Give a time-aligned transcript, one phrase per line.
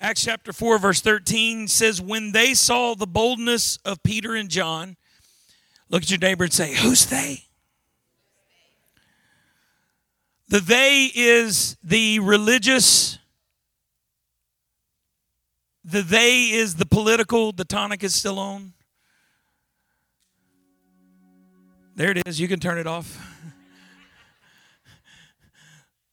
[0.00, 4.96] Acts chapter 4, verse 13 says, When they saw the boldness of Peter and John,
[5.88, 7.44] look at your neighbor and say, Who's they?
[10.48, 13.18] The they is the religious,
[15.84, 18.72] the they is the political, the tonic is still on.
[21.96, 22.38] There it is.
[22.38, 23.27] You can turn it off.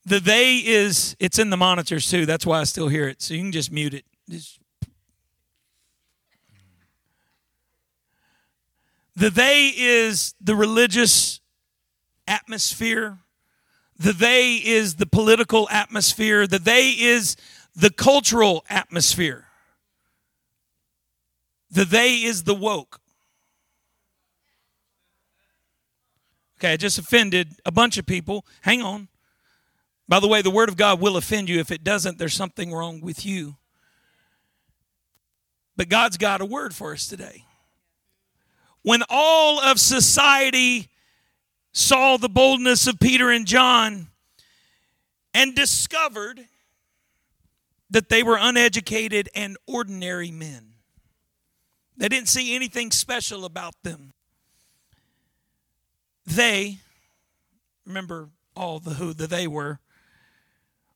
[0.06, 2.26] The they is it's in the monitors too.
[2.26, 3.22] That's why I still hear it.
[3.22, 4.06] So you can just mute it.
[4.30, 4.60] Just
[9.16, 11.40] the they is the religious
[12.28, 13.20] atmosphere.
[13.98, 16.46] The they is the political atmosphere.
[16.46, 17.36] The they is
[17.76, 19.48] the cultural atmosphere.
[21.72, 23.00] The they is the woke.
[26.60, 28.46] Okay, I just offended a bunch of people.
[28.62, 29.08] Hang on.
[30.08, 31.60] By the way, the Word of God will offend you.
[31.60, 33.56] If it doesn't, there's something wrong with you.
[35.76, 37.44] But God's got a word for us today.
[38.82, 40.90] When all of society
[41.74, 44.08] saw the boldness of Peter and John
[45.34, 46.46] and discovered
[47.90, 50.76] that they were uneducated and ordinary men,
[51.98, 54.14] they didn't see anything special about them.
[56.26, 56.78] They,
[57.86, 59.80] remember all the who the they were,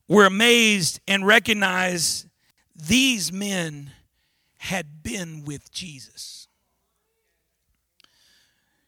[0.10, 2.28] were amazed and recognized
[2.76, 3.92] these men
[4.58, 6.48] had been with Jesus.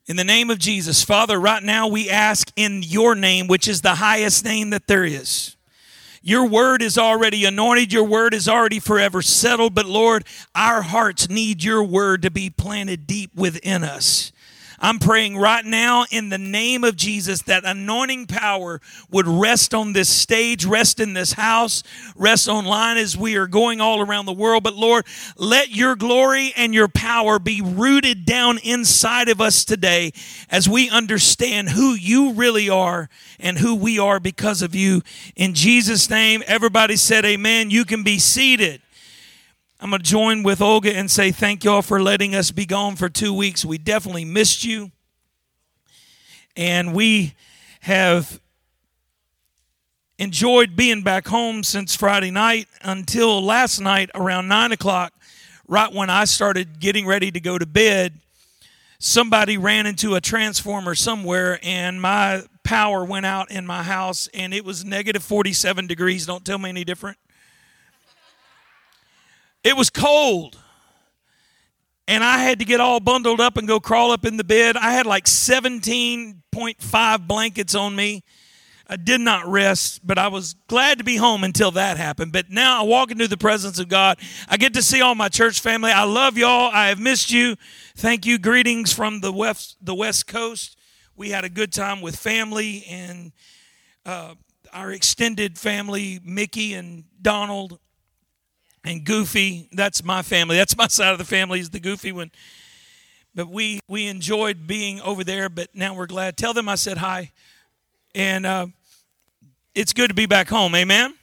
[0.08, 3.80] In the name of Jesus, Father, right now we ask in your name, which is
[3.80, 5.56] the highest name that there is.
[6.24, 7.94] Your word is already anointed.
[7.94, 9.74] Your word is already forever settled.
[9.74, 14.32] But Lord, our hearts need your word to be planted deep within us.
[14.82, 19.94] I'm praying right now in the name of Jesus that anointing power would rest on
[19.94, 21.84] this stage, rest in this house,
[22.16, 24.64] rest online as we are going all around the world.
[24.64, 25.06] But Lord,
[25.38, 30.14] let your glory and your power be rooted down inside of us today
[30.50, 33.08] as we understand who you really are
[33.40, 35.04] and who we are because of you.
[35.36, 37.70] In Jesus' name, everybody said amen.
[37.70, 38.82] You can be seated.
[39.84, 42.96] I'm going to join with Olga and say thank y'all for letting us be gone
[42.96, 43.66] for two weeks.
[43.66, 44.92] We definitely missed you.
[46.56, 47.34] And we
[47.80, 48.40] have
[50.20, 55.14] enjoyed being back home since Friday night until last night around 9 o'clock,
[55.68, 58.20] right when I started getting ready to go to bed.
[59.00, 64.54] Somebody ran into a transformer somewhere, and my power went out in my house, and
[64.54, 66.28] it was negative 47 degrees.
[66.28, 67.18] Don't tell me any different.
[69.64, 70.58] It was cold.
[72.08, 74.76] And I had to get all bundled up and go crawl up in the bed.
[74.76, 78.24] I had like 17.5 blankets on me.
[78.88, 82.34] I did not rest, but I was glad to be home until that happened.
[82.34, 84.20] But now I walk into the presence of God.
[84.50, 85.92] I get to see all my church family.
[85.92, 86.70] I love y'all.
[86.74, 87.56] I have missed you.
[87.96, 88.38] Thank you.
[88.38, 90.78] Greetings from the west, the West Coast.
[91.16, 93.32] We had a good time with family and
[94.06, 94.34] uh,
[94.74, 97.80] our extended family, Mickey and Donald
[98.84, 99.70] and Goofy.
[99.72, 100.58] That's my family.
[100.58, 102.32] That's my side of the family is the Goofy one.
[103.34, 105.50] But we we enjoyed being over there.
[105.50, 106.38] But now we're glad.
[106.38, 107.32] Tell them I said hi,
[108.14, 108.68] and uh,
[109.74, 110.76] it's good to be back home.
[110.76, 111.14] Amen.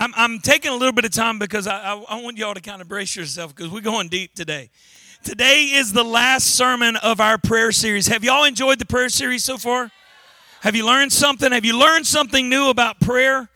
[0.00, 2.60] I'm, I'm taking a little bit of time because I, I, I want y'all to
[2.62, 4.70] kind of brace yourself because we're going deep today.
[5.22, 8.06] Today is the last sermon of our prayer series.
[8.06, 9.90] Have y'all enjoyed the prayer series so far?
[10.62, 11.52] Have you learned something?
[11.52, 13.50] Have you learned something new about prayer?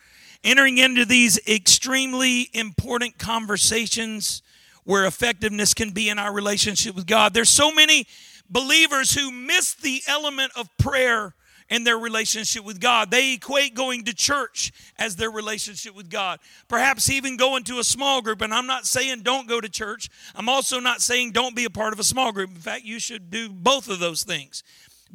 [0.45, 4.43] Entering into these extremely important conversations
[4.85, 7.33] where effectiveness can be in our relationship with God.
[7.35, 8.07] There's so many
[8.49, 11.35] believers who miss the element of prayer
[11.71, 13.11] in their relationship with God.
[13.11, 16.41] They equate going to church as their relationship with God.
[16.69, 18.43] Perhaps even going to a small group.
[18.43, 20.11] And I'm not saying don't go to church.
[20.35, 22.51] I'm also not saying don't be a part of a small group.
[22.51, 24.63] In fact, you should do both of those things.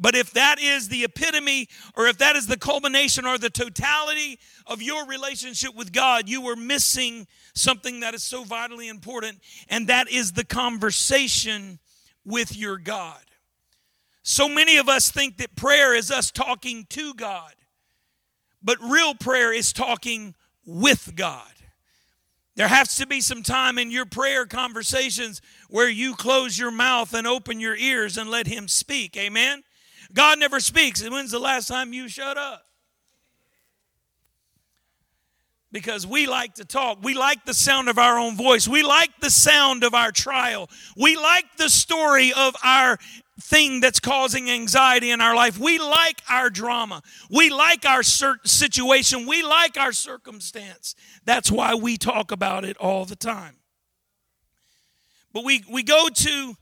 [0.00, 4.38] But if that is the epitome, or if that is the culmination or the totality
[4.66, 9.88] of your relationship with God, you are missing something that is so vitally important, and
[9.88, 11.78] that is the conversation
[12.24, 13.20] with your God.
[14.22, 17.52] So many of us think that prayer is us talking to God,
[18.62, 20.34] but real prayer is talking
[20.64, 21.44] with God.
[22.56, 27.12] There has to be some time in your prayer conversations where you close your mouth
[27.12, 29.16] and open your ears and let Him speak.
[29.16, 29.62] Amen?
[30.12, 31.02] God never speaks.
[31.02, 32.64] And when's the last time you shut up?
[35.72, 36.98] Because we like to talk.
[37.02, 38.66] We like the sound of our own voice.
[38.66, 40.68] We like the sound of our trial.
[40.96, 42.98] We like the story of our
[43.40, 45.58] thing that's causing anxiety in our life.
[45.58, 47.02] We like our drama.
[47.30, 49.26] We like our situation.
[49.26, 50.96] We like our circumstance.
[51.24, 53.56] That's why we talk about it all the time.
[55.32, 56.56] But we, we go to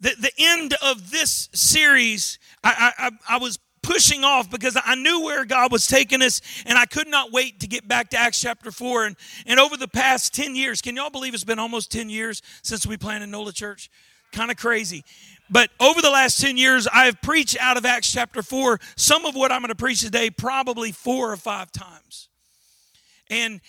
[0.00, 2.38] the, the end of this series.
[2.64, 6.78] I, I, I was pushing off because I knew where God was taking us and
[6.78, 9.06] I could not wait to get back to Acts chapter 4.
[9.06, 9.16] And,
[9.46, 12.86] and over the past 10 years, can y'all believe it's been almost 10 years since
[12.86, 13.90] we planted NOLA Church?
[14.32, 15.04] Kind of crazy.
[15.50, 19.26] But over the last 10 years, I have preached out of Acts chapter 4, some
[19.26, 22.28] of what I'm going to preach today, probably four or five times.
[23.30, 23.60] And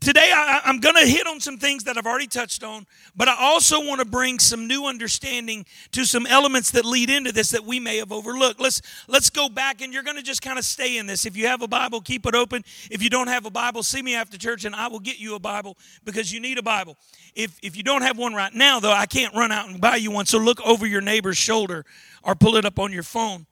[0.00, 3.28] today I, am going to hit on some things that I've already touched on, but
[3.28, 7.50] I also want to bring some new understanding to some elements that lead into this
[7.50, 8.58] that we may have overlooked.
[8.58, 11.26] Let's let's go back, and you're going to just kind of stay in this.
[11.26, 12.64] If you have a Bible, keep it open.
[12.90, 15.34] If you don't have a Bible, see me after church, and I will get you
[15.34, 16.96] a Bible because you need a Bible.
[17.34, 19.96] If if you don't have one right now, though, I can't run out and buy
[19.96, 20.24] you one.
[20.24, 21.84] So look over your neighbor's shoulder
[22.22, 23.46] or pull it up on your phone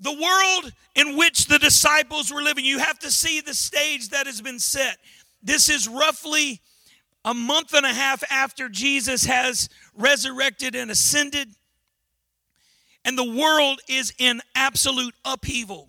[0.00, 2.64] the world in which the disciples were living.
[2.64, 4.98] You have to see the stage that has been set.
[5.42, 6.60] This is roughly
[7.24, 11.48] a month and a half after Jesus has resurrected and ascended,
[13.04, 15.87] and the world is in absolute upheaval.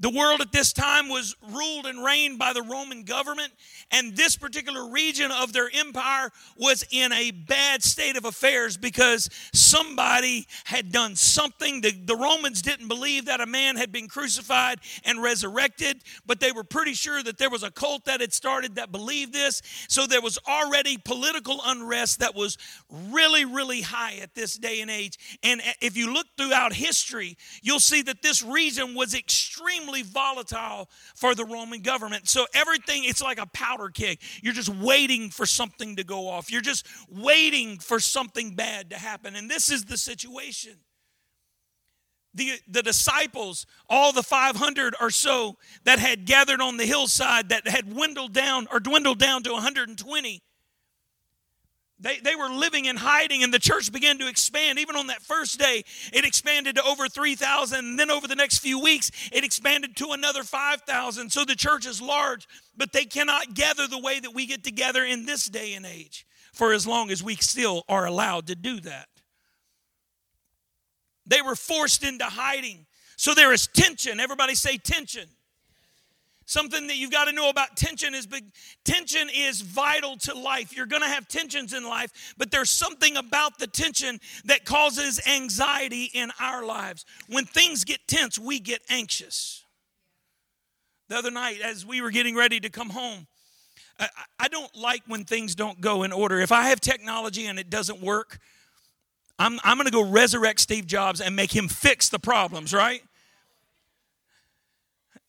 [0.00, 3.52] The world at this time was ruled and reigned by the Roman government,
[3.90, 9.28] and this particular region of their empire was in a bad state of affairs because
[9.52, 11.82] somebody had done something.
[11.82, 16.50] The, the Romans didn't believe that a man had been crucified and resurrected, but they
[16.50, 19.60] were pretty sure that there was a cult that had started that believed this.
[19.88, 22.56] So there was already political unrest that was
[22.90, 25.38] really, really high at this day and age.
[25.42, 30.88] And if you look throughout history, you'll see that this region was extremely extremely volatile
[31.14, 32.28] for the Roman government.
[32.28, 34.20] So everything, it's like a powder keg.
[34.42, 38.96] You're just waiting for something to go off, you're just waiting for something bad to
[38.96, 39.36] happen.
[39.36, 40.76] And this is the situation.
[42.32, 47.66] The, the disciples, all the 500 or so that had gathered on the hillside that
[47.66, 50.40] had dwindled down or dwindled down to 120,
[52.00, 54.78] they, they were living in hiding, and the church began to expand.
[54.78, 57.78] Even on that first day, it expanded to over 3,000.
[57.78, 61.30] And then over the next few weeks, it expanded to another 5,000.
[61.30, 65.04] So the church is large, but they cannot gather the way that we get together
[65.04, 68.80] in this day and age for as long as we still are allowed to do
[68.80, 69.08] that.
[71.26, 72.86] They were forced into hiding.
[73.16, 74.18] So there is tension.
[74.18, 75.28] Everybody say tension.
[76.50, 78.42] Something that you've got to know about tension is big.
[78.84, 80.76] Tension is vital to life.
[80.76, 85.24] You're going to have tensions in life, but there's something about the tension that causes
[85.28, 87.06] anxiety in our lives.
[87.28, 89.64] When things get tense, we get anxious.
[91.08, 93.28] The other night, as we were getting ready to come home,
[94.40, 96.40] I don't like when things don't go in order.
[96.40, 98.40] If I have technology and it doesn't work,
[99.38, 103.02] I'm, I'm going to go resurrect Steve Jobs and make him fix the problems, right?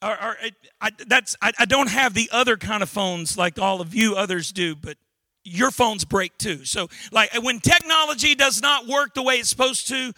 [0.01, 0.37] Or, or
[0.79, 4.15] I, that's I, I don't have the other kind of phones like all of you
[4.15, 4.97] others do, but
[5.43, 6.65] your phones break too.
[6.65, 10.13] So like when technology does not work the way it's supposed to,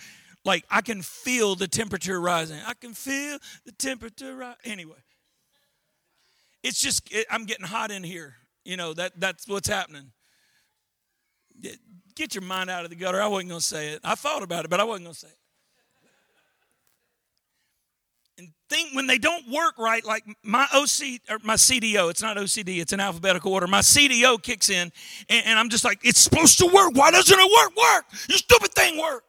[0.46, 2.60] like I can feel the temperature rising.
[2.66, 4.56] I can feel the temperature rise.
[4.64, 5.02] Anyway,
[6.64, 8.36] it's just it, I'm getting hot in here.
[8.66, 10.12] You know that that's what's happening.
[12.16, 13.22] Get your mind out of the gutter.
[13.22, 14.02] I wasn't going to say it.
[14.04, 15.38] I thought about it, but I wasn't going to say it.
[18.74, 22.80] Think when they don't work right, like my OC or my CDO, it's not OCD,
[22.80, 23.68] it's an alphabetical order.
[23.68, 24.92] My CDO kicks in,
[25.30, 26.96] and, and I'm just like, it's supposed to work.
[26.96, 27.78] Why doesn't it work?
[27.78, 28.06] Work!
[28.28, 29.26] You stupid thing, work!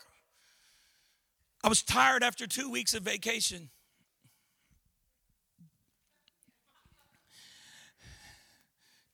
[1.62, 3.68] I was tired after two weeks of vacation.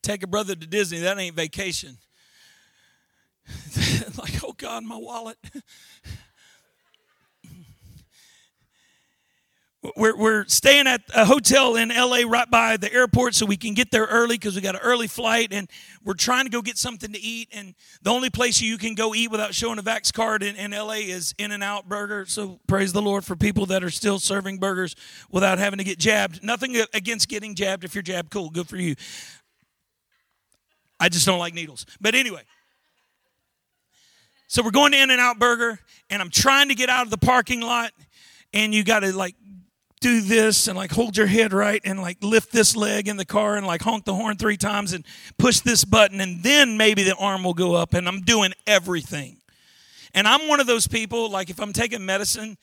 [0.03, 1.99] Take a brother to Disney, that ain't vacation.
[4.19, 5.39] like, oh God, my wallet.
[9.97, 13.73] We're, we're staying at a hotel in LA right by the airport so we can
[13.73, 15.71] get there early because we got an early flight and
[16.05, 17.49] we're trying to go get something to eat.
[17.51, 20.73] And the only place you can go eat without showing a Vax card in, in
[20.73, 22.27] LA is In N Out Burger.
[22.27, 24.95] So praise the Lord for people that are still serving burgers
[25.31, 26.45] without having to get jabbed.
[26.45, 27.83] Nothing against getting jabbed.
[27.83, 28.97] If you're jabbed, cool, good for you.
[30.99, 31.87] I just don't like needles.
[32.03, 32.43] But anyway.
[34.47, 35.79] So we're going to In N Out Burger
[36.11, 37.93] and I'm trying to get out of the parking lot
[38.53, 39.37] and you got to like
[40.01, 43.25] do this and like hold your head right and like lift this leg in the
[43.25, 45.05] car and like honk the horn three times and
[45.39, 49.37] push this button and then maybe the arm will go up and I'm doing everything.
[50.15, 52.57] And I'm one of those people, like if I'm taking medicine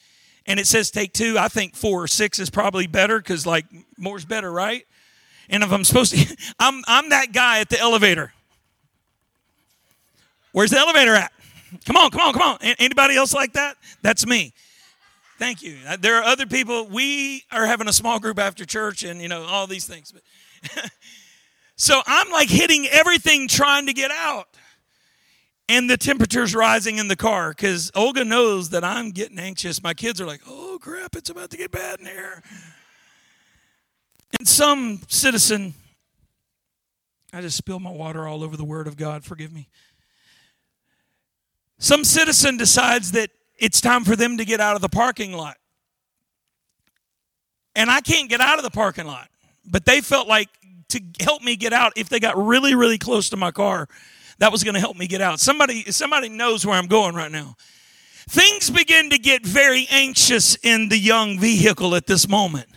[0.48, 3.66] and it says take two, I think four or six is probably better because like
[3.98, 4.86] more's better, right?
[5.50, 8.34] And if I'm supposed to, I'm, I'm that guy at the elevator.
[10.54, 11.32] Where's the elevator at?
[11.86, 12.58] Come on, come on, come on.
[12.62, 13.78] Anybody else like that?
[14.02, 14.54] That's me.
[15.38, 15.78] Thank you.
[15.88, 16.88] Uh, there are other people.
[16.88, 20.12] We are having a small group after church and, you know, all these things.
[20.12, 20.90] But
[21.76, 24.48] so I'm like hitting everything trying to get out.
[25.70, 29.84] And the temperature's rising in the car because Olga knows that I'm getting anxious.
[29.84, 32.42] My kids are like, oh, crap, it's about to get bad in here.
[34.40, 35.74] And some citizen,
[37.34, 39.68] I just spilled my water all over the Word of God, forgive me.
[41.80, 45.58] Some citizen decides that it's time for them to get out of the parking lot.
[47.76, 49.30] And I can't get out of the parking lot,
[49.66, 50.50] but they felt like
[50.90, 53.88] to help me get out, if they got really, really close to my car,
[54.40, 55.40] that was going to help me get out.
[55.40, 57.56] Somebody, somebody knows where I'm going right now.
[58.30, 62.68] Things begin to get very anxious in the young vehicle at this moment.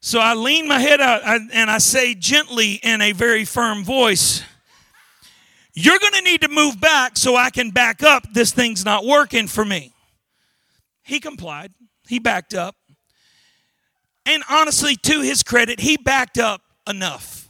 [0.00, 4.42] So I lean my head out and I say gently in a very firm voice,
[5.74, 8.32] You're going to need to move back so I can back up.
[8.32, 9.92] This thing's not working for me.
[11.02, 11.72] He complied,
[12.08, 12.76] he backed up.
[14.26, 17.48] And honestly, to his credit, he backed up enough.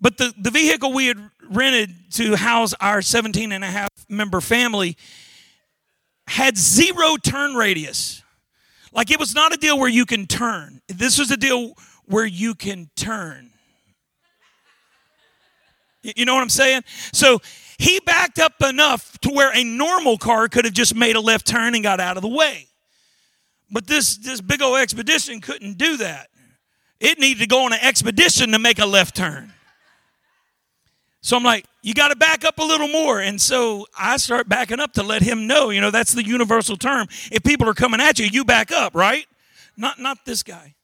[0.00, 4.40] But the, the vehicle we had rented to house our 17 and a half member
[4.40, 4.96] family
[6.26, 8.22] had zero turn radius.
[8.92, 10.80] Like it was not a deal where you can turn.
[10.88, 11.74] This was a deal
[12.06, 13.47] where you can turn.
[16.02, 16.82] You know what I'm saying?
[17.12, 17.40] So
[17.78, 21.46] he backed up enough to where a normal car could have just made a left
[21.46, 22.66] turn and got out of the way.
[23.70, 26.28] But this, this big old expedition couldn't do that.
[27.00, 29.52] It needed to go on an expedition to make a left turn.
[31.20, 33.20] So I'm like, you got to back up a little more.
[33.20, 36.76] And so I start backing up to let him know, you know, that's the universal
[36.76, 37.06] term.
[37.30, 39.26] If people are coming at you, you back up, right?
[39.76, 40.74] Not not this guy.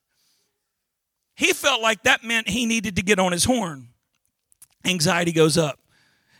[1.37, 3.89] He felt like that meant he needed to get on his horn.
[4.85, 5.79] Anxiety goes up.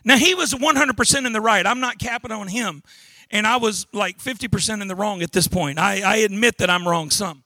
[0.03, 1.65] Now he was 100% in the right.
[1.65, 2.83] I'm not capping on him.
[3.31, 5.79] And I was like 50% in the wrong at this point.
[5.79, 7.43] I, I admit that I'm wrong some.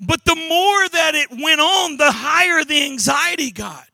[0.00, 3.88] But the more that it went on, the higher the anxiety got.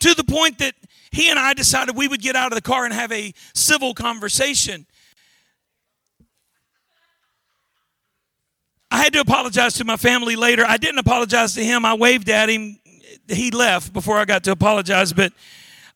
[0.00, 0.74] To the point that
[1.10, 3.94] he and I decided we would get out of the car and have a civil
[3.94, 4.86] conversation.
[8.90, 10.64] I had to apologize to my family later.
[10.66, 11.84] I didn't apologize to him.
[11.84, 12.78] I waved at him.
[13.28, 15.32] He left before I got to apologize, but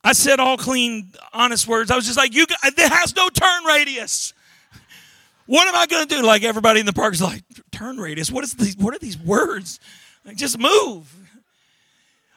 [0.03, 1.91] I said all clean, honest words.
[1.91, 4.33] I was just like, "You, it has no turn radius."
[5.47, 6.23] What am I going to do?
[6.23, 8.31] Like everybody in the park is like, turn radius.
[8.31, 8.77] What is these?
[8.77, 9.81] What are these words?
[10.25, 11.13] Like just move.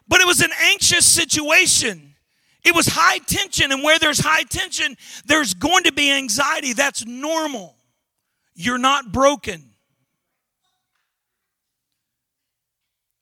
[0.07, 2.15] But it was an anxious situation.
[2.63, 6.73] It was high tension, and where there's high tension, there's going to be anxiety.
[6.73, 7.75] That's normal.
[8.55, 9.63] You're not broken.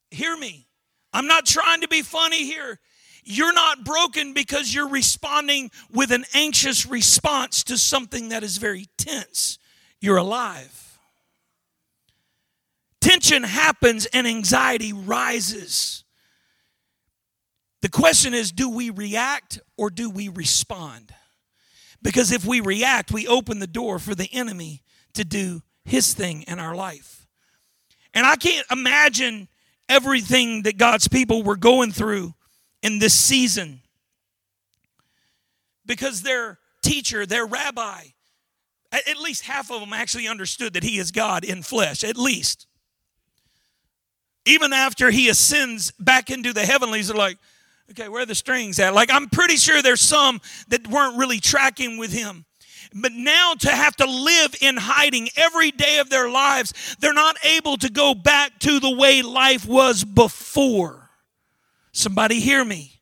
[0.09, 0.67] Hear me.
[1.13, 2.79] I'm not trying to be funny here.
[3.23, 8.87] You're not broken because you're responding with an anxious response to something that is very
[8.97, 9.59] tense
[10.01, 10.99] you're alive.
[12.99, 16.03] Tension happens and anxiety rises.
[17.81, 21.13] The question is do we react or do we respond?
[22.01, 24.81] Because if we react, we open the door for the enemy
[25.13, 27.27] to do his thing in our life.
[28.13, 29.47] And I can't imagine
[29.91, 32.33] everything that God's people were going through
[32.81, 33.81] in this season
[35.85, 38.05] because their teacher, their rabbi,
[38.93, 42.67] at least half of them actually understood that he is God in flesh, at least.
[44.45, 47.37] Even after he ascends back into the heavenlies, they're like,
[47.91, 48.93] okay, where are the strings at?
[48.93, 52.45] Like, I'm pretty sure there's some that weren't really tracking with him.
[52.93, 57.37] But now to have to live in hiding every day of their lives, they're not
[57.45, 61.09] able to go back to the way life was before.
[61.93, 63.01] Somebody hear me.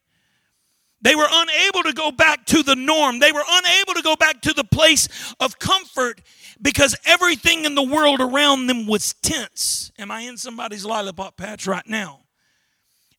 [1.01, 3.19] They were unable to go back to the norm.
[3.19, 5.07] They were unable to go back to the place
[5.39, 6.21] of comfort
[6.61, 9.91] because everything in the world around them was tense.
[9.97, 12.21] Am I in somebody's lollipop patch right now?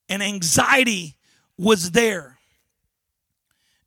[0.08, 1.16] And anxiety
[1.56, 2.38] was there.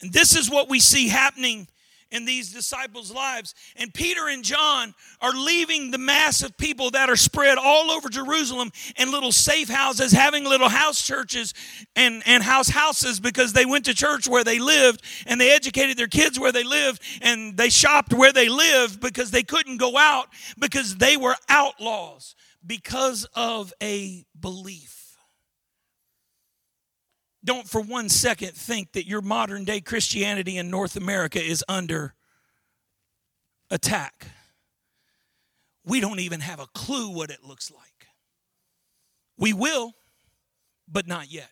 [0.01, 1.67] And this is what we see happening
[2.13, 3.55] in these disciples' lives.
[3.75, 8.07] And Peter and John are leaving the mass of people that are spread all over
[8.07, 11.53] Jerusalem in little safe houses, having little house churches
[11.95, 15.97] and, and house houses because they went to church where they lived and they educated
[15.97, 19.97] their kids where they lived and they shopped where they lived because they couldn't go
[19.97, 20.27] out
[20.59, 24.92] because they were outlaws because of a belief
[27.45, 32.15] don't for one second think that your modern day Christianity in North America is under
[33.69, 34.27] attack.
[35.85, 38.07] We don't even have a clue what it looks like.
[39.37, 39.93] We will,
[40.87, 41.49] but not yet.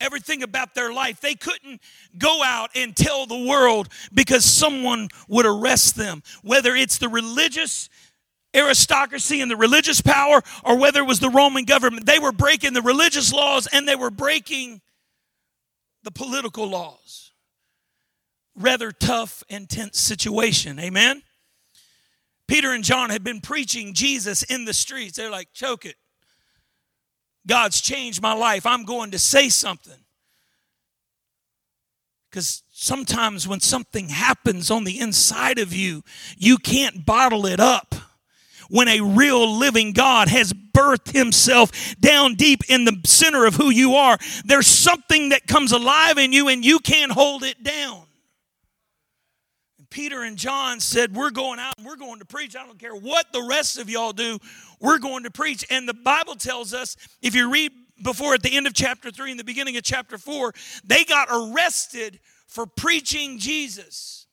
[0.00, 1.20] everything about their life.
[1.20, 1.80] They couldn't
[2.16, 7.88] go out and tell the world because someone would arrest them, whether it's the religious
[8.54, 12.06] aristocracy and the religious power or whether it was the Roman government.
[12.06, 14.80] They were breaking the religious laws and they were breaking
[16.02, 17.32] the political laws.
[18.56, 20.78] Rather tough, intense situation.
[20.80, 21.22] Amen?
[22.48, 25.16] Peter and John had been preaching Jesus in the streets.
[25.16, 25.96] They're like, choke it.
[27.46, 28.66] God's changed my life.
[28.66, 30.00] I'm going to say something.
[32.30, 36.02] Because sometimes when something happens on the inside of you,
[36.36, 37.94] you can't bottle it up.
[38.68, 43.70] When a real living God has birthed himself down deep in the center of who
[43.70, 48.04] you are, there's something that comes alive in you and you can't hold it down.
[49.90, 52.56] Peter and John said, We're going out and we're going to preach.
[52.56, 54.38] I don't care what the rest of y'all do,
[54.80, 55.64] we're going to preach.
[55.70, 57.72] And the Bible tells us, if you read
[58.02, 60.52] before at the end of chapter 3 and the beginning of chapter 4,
[60.84, 64.26] they got arrested for preaching Jesus.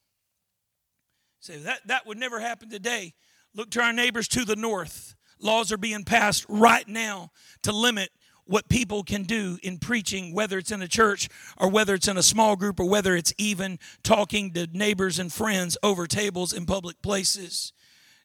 [1.39, 3.13] Say, that, that would never happen today.
[3.55, 5.15] Look to our neighbors to the north.
[5.39, 7.31] Laws are being passed right now
[7.63, 8.09] to limit
[8.43, 12.17] what people can do in preaching, whether it's in a church or whether it's in
[12.17, 16.65] a small group or whether it's even talking to neighbors and friends over tables in
[16.65, 17.71] public places.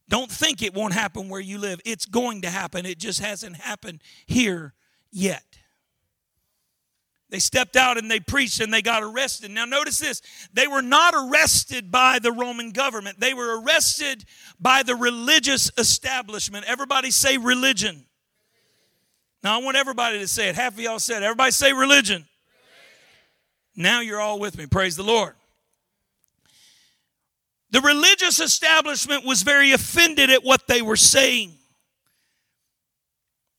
[0.09, 1.81] Don't think it won't happen where you live.
[1.85, 2.85] It's going to happen.
[2.85, 4.75] It just hasn't happened here
[5.13, 5.60] yet.
[7.31, 9.53] They stepped out and they preached and they got arrested.
[9.53, 10.21] Now, notice this
[10.53, 14.25] they were not arrested by the Roman government, they were arrested
[14.59, 16.65] by the religious establishment.
[16.67, 18.05] Everybody say religion.
[19.43, 20.55] Now, I want everybody to say it.
[20.55, 21.87] Half of y'all said, everybody say religion.
[21.87, 22.29] religion.
[23.75, 24.67] Now you're all with me.
[24.67, 25.35] Praise the Lord.
[27.71, 31.55] The religious establishment was very offended at what they were saying.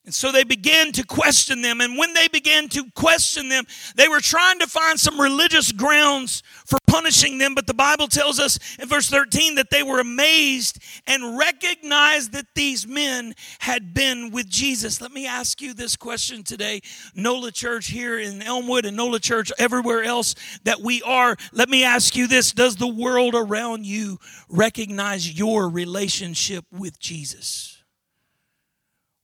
[0.04, 1.80] And so they began to question them.
[1.80, 3.66] And when they began to question them,
[3.96, 7.54] they were trying to find some religious grounds for punishing them.
[7.54, 12.48] But the Bible tells us in verse 13 that they were amazed and recognized that
[12.56, 15.02] these men had been with Jesus.
[15.02, 16.82] Let me ask you this question today
[17.14, 21.38] NOLA Church here in Elmwood and NOLA Church everywhere else that we are.
[21.54, 24.18] Let me ask you this Does the world around you
[24.50, 27.81] recognize your relationship with Jesus?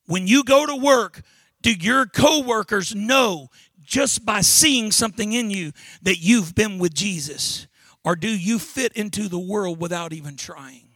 [0.07, 1.21] When you go to work,
[1.61, 3.49] do your coworkers know
[3.83, 7.67] just by seeing something in you that you've been with Jesus?
[8.03, 10.89] Or do you fit into the world without even trying?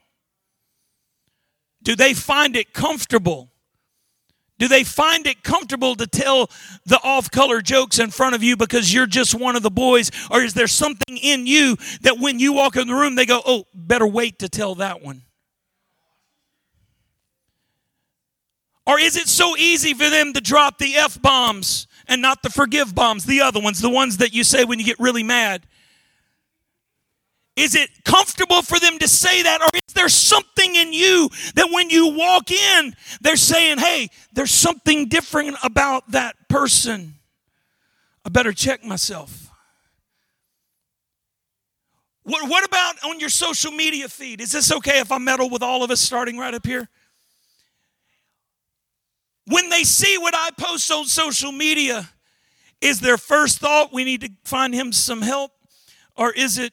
[1.84, 3.52] Do they find it comfortable?
[4.60, 6.50] Do they find it comfortable to tell
[6.86, 10.12] the off color jokes in front of you because you're just one of the boys?
[10.30, 13.42] Or is there something in you that when you walk in the room, they go,
[13.44, 15.24] oh, better wait to tell that one?
[18.86, 22.50] Or is it so easy for them to drop the F bombs and not the
[22.50, 25.64] forgive bombs, the other ones, the ones that you say when you get really mad?
[27.56, 29.62] Is it comfortable for them to say that?
[29.62, 34.52] Or is there something in you that when you walk in, they're saying, hey, there's
[34.52, 37.16] something different about that person?
[38.26, 39.50] I better check myself.
[42.24, 44.42] What, what about on your social media feed?
[44.42, 46.88] Is this okay if I meddle with all of us starting right up here?
[49.52, 52.10] When they see what I post on social media,
[52.80, 55.52] is their first thought we need to find him some help?
[56.16, 56.72] Or is it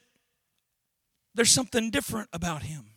[1.35, 2.93] there's something different about him?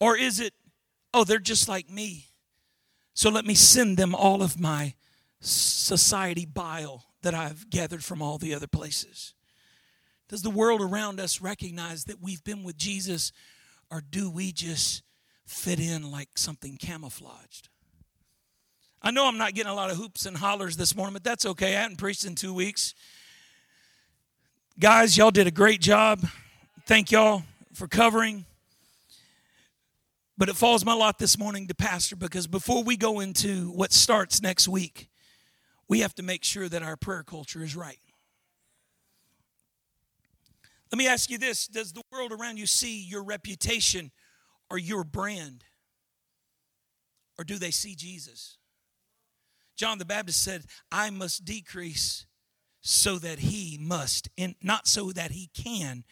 [0.00, 0.54] Or is it,
[1.12, 2.28] oh, they're just like me?
[3.12, 4.94] So let me send them all of my
[5.40, 9.34] society bile that I've gathered from all the other places.
[10.30, 13.32] Does the world around us recognize that we've been with Jesus,
[13.90, 15.02] or do we just
[15.44, 17.68] fit in like something camouflaged?
[19.00, 21.46] I know I'm not getting a lot of hoops and hollers this morning, but that's
[21.46, 21.76] okay.
[21.76, 22.94] I hadn't preached in two weeks.
[24.78, 26.26] Guys, y'all did a great job.
[26.86, 28.44] Thank y'all for covering.
[30.36, 33.92] But it falls my lot this morning to pastor because before we go into what
[33.92, 35.08] starts next week,
[35.88, 37.98] we have to make sure that our prayer culture is right.
[40.90, 44.10] Let me ask you this Does the world around you see your reputation
[44.70, 45.64] or your brand?
[47.38, 48.58] Or do they see Jesus?
[49.78, 52.26] John the Baptist said, I must decrease
[52.80, 56.02] so that he must, in, not so that he can,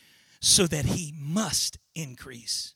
[0.40, 2.74] so that he must increase.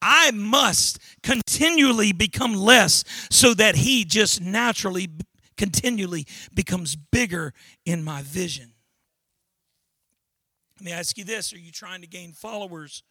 [0.00, 5.08] I must continually become less so that he just naturally,
[5.58, 7.52] continually becomes bigger
[7.84, 8.72] in my vision.
[10.80, 13.02] Let me ask you this Are you trying to gain followers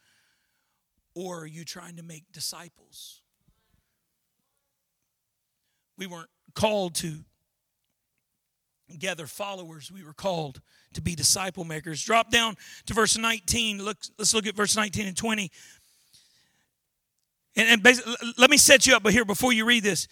[1.13, 3.21] or are you trying to make disciples?
[5.97, 7.19] We weren't called to
[8.99, 9.91] gather followers.
[9.91, 10.61] We were called
[10.93, 12.03] to be disciple makers.
[12.03, 13.83] Drop down to verse 19.
[13.83, 15.51] Look, let's look at verse 19 and 20.
[17.55, 20.07] And, and basically, let me set you up here before you read this.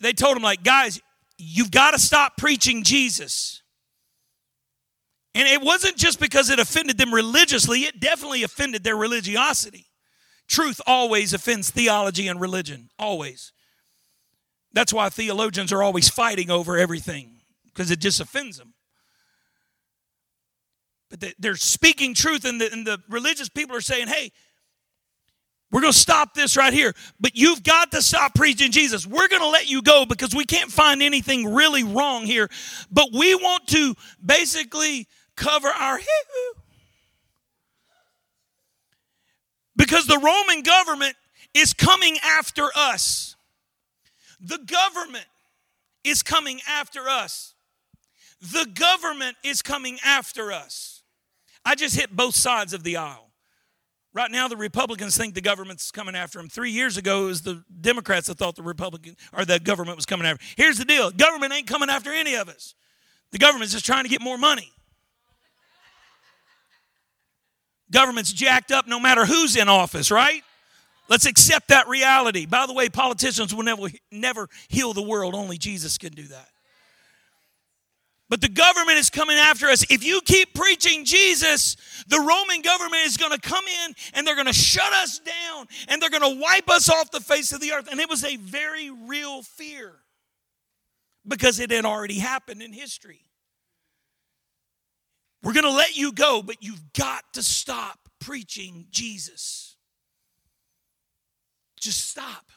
[0.00, 1.00] They told him, like, guys,
[1.38, 3.62] you've got to stop preaching Jesus.
[5.34, 9.86] And it wasn't just because it offended them religiously, it definitely offended their religiosity.
[10.48, 13.52] Truth always offends theology and religion, always.
[14.76, 17.30] That's why theologians are always fighting over everything,
[17.64, 18.74] because it just offends them.
[21.08, 24.32] But they're speaking truth, and the, and the religious people are saying, hey,
[25.72, 26.92] we're going to stop this right here.
[27.18, 29.06] But you've got to stop preaching Jesus.
[29.06, 32.50] We're going to let you go because we can't find anything really wrong here.
[32.90, 35.98] But we want to basically cover our
[39.74, 41.14] because the Roman government
[41.54, 43.35] is coming after us.
[44.40, 45.26] The government
[46.04, 47.54] is coming after us.
[48.40, 51.02] The government is coming after us.
[51.64, 53.30] I just hit both sides of the aisle.
[54.12, 56.48] Right now, the Republicans think the government's coming after them.
[56.48, 60.06] Three years ago, it was the Democrats that thought the Republican or the government was
[60.06, 60.42] coming after.
[60.56, 62.74] Here's the deal: government ain't coming after any of us.
[63.32, 64.72] The government's just trying to get more money.
[67.90, 70.42] Government's jacked up no matter who's in office, right?
[71.08, 72.46] Let's accept that reality.
[72.46, 75.34] By the way, politicians will never, never heal the world.
[75.34, 76.48] Only Jesus can do that.
[78.28, 79.84] But the government is coming after us.
[79.88, 81.76] If you keep preaching Jesus,
[82.08, 85.68] the Roman government is going to come in and they're going to shut us down
[85.88, 87.88] and they're going to wipe us off the face of the earth.
[87.88, 89.92] And it was a very real fear
[91.26, 93.20] because it had already happened in history.
[95.42, 99.65] We're going to let you go, but you've got to stop preaching Jesus.
[101.86, 102.50] Just stop.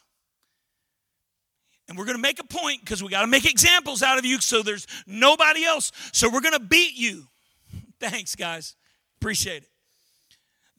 [1.88, 4.26] And we're going to make a point because we got to make examples out of
[4.26, 5.92] you so there's nobody else.
[6.14, 7.28] So we're going to beat you.
[8.00, 8.76] Thanks, guys.
[9.22, 9.70] Appreciate it.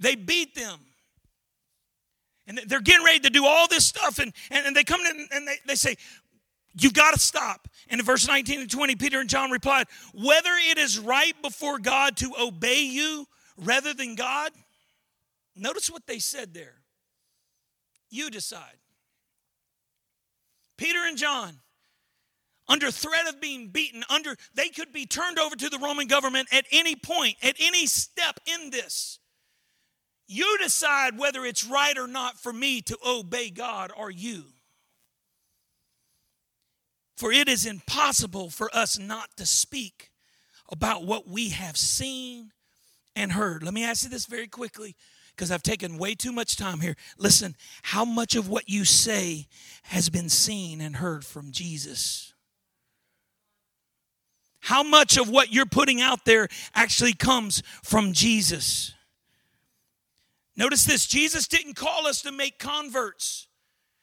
[0.00, 0.80] They beat them.
[2.48, 4.18] And they're getting ready to do all this stuff.
[4.18, 5.94] And, and, and they come in and they, they say,
[6.76, 7.68] You've got to stop.
[7.88, 11.78] And in verse 19 and 20, Peter and John replied, Whether it is right before
[11.78, 14.50] God to obey you rather than God,
[15.54, 16.79] notice what they said there.
[18.10, 18.76] You decide.
[20.76, 21.60] Peter and John,
[22.68, 26.48] under threat of being beaten, under they could be turned over to the Roman government
[26.52, 29.18] at any point, at any step in this.
[30.26, 34.44] You decide whether it's right or not for me to obey God or you.
[37.16, 40.10] For it is impossible for us not to speak
[40.70, 42.52] about what we have seen
[43.14, 43.62] and heard.
[43.62, 44.96] Let me ask you this very quickly
[45.34, 46.96] because I've taken way too much time here.
[47.18, 49.46] Listen, how much of what you say
[49.84, 52.34] has been seen and heard from Jesus?
[54.60, 58.92] How much of what you're putting out there actually comes from Jesus?
[60.56, 63.48] Notice this Jesus didn't call us to make converts.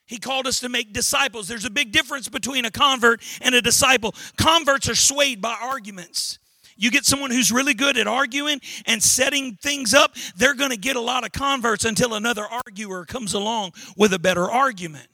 [0.07, 1.47] He called us to make disciples.
[1.47, 4.15] There's a big difference between a convert and a disciple.
[4.37, 6.39] Converts are swayed by arguments.
[6.77, 10.77] You get someone who's really good at arguing and setting things up, they're going to
[10.77, 15.07] get a lot of converts until another arguer comes along with a better argument.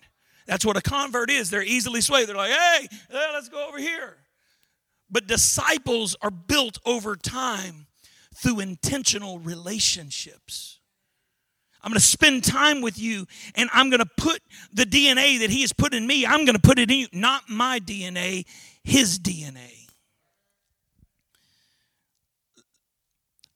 [0.45, 1.49] That's what a convert is.
[1.49, 2.27] They're easily swayed.
[2.27, 4.17] They're like, hey, uh, let's go over here.
[5.09, 7.87] But disciples are built over time
[8.35, 10.79] through intentional relationships.
[11.81, 15.49] I'm going to spend time with you and I'm going to put the DNA that
[15.49, 17.07] He has put in me, I'm going to put it in you.
[17.11, 18.45] Not my DNA,
[18.83, 19.82] His DNA.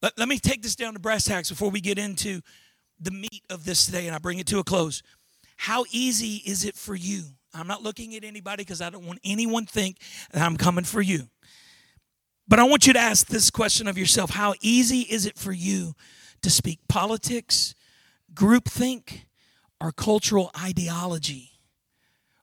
[0.08, 2.40] Let, let me take this down to brass tacks before we get into
[2.98, 5.04] the meat of this today and I bring it to a close.
[5.58, 7.24] How easy is it for you?
[7.54, 9.98] I'm not looking at anybody because I don't want anyone think
[10.32, 11.28] that I'm coming for you.
[12.48, 15.52] But I want you to ask this question of yourself How easy is it for
[15.52, 15.94] you
[16.42, 17.76] to speak politics,
[18.34, 19.26] groupthink,
[19.82, 21.52] or cultural ideology,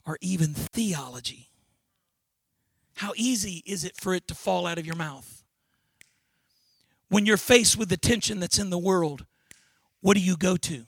[0.06, 1.48] or even theology?
[2.96, 5.43] How easy is it for it to fall out of your mouth?
[7.14, 9.24] When you're faced with the tension that's in the world,
[10.00, 10.84] what do you go to?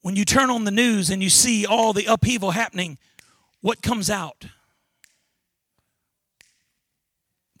[0.00, 2.96] When you turn on the news and you see all the upheaval happening,
[3.60, 4.46] what comes out?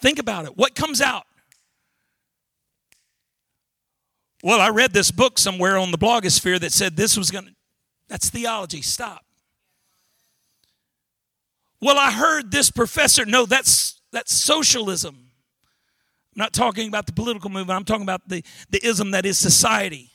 [0.00, 0.56] Think about it.
[0.56, 1.26] What comes out?
[4.42, 7.54] Well, I read this book somewhere on the blogosphere that said this was going to,
[8.08, 8.80] that's theology.
[8.80, 9.22] Stop.
[11.78, 15.21] Well, I heard this professor, no, that's, that's socialism.
[16.34, 19.38] I'm not talking about the political movement, I'm talking about the, the ism that is
[19.38, 20.10] society.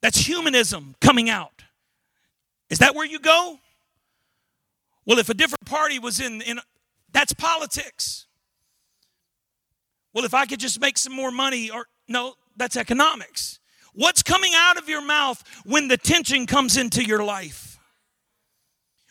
[0.00, 1.64] That's humanism coming out.
[2.70, 3.58] Is that where you go?
[5.04, 6.60] Well, if a different party was in, in
[7.12, 8.26] that's politics.
[10.12, 13.58] Well, if I could just make some more money, or no, that's economics.
[13.94, 17.78] What's coming out of your mouth when the tension comes into your life?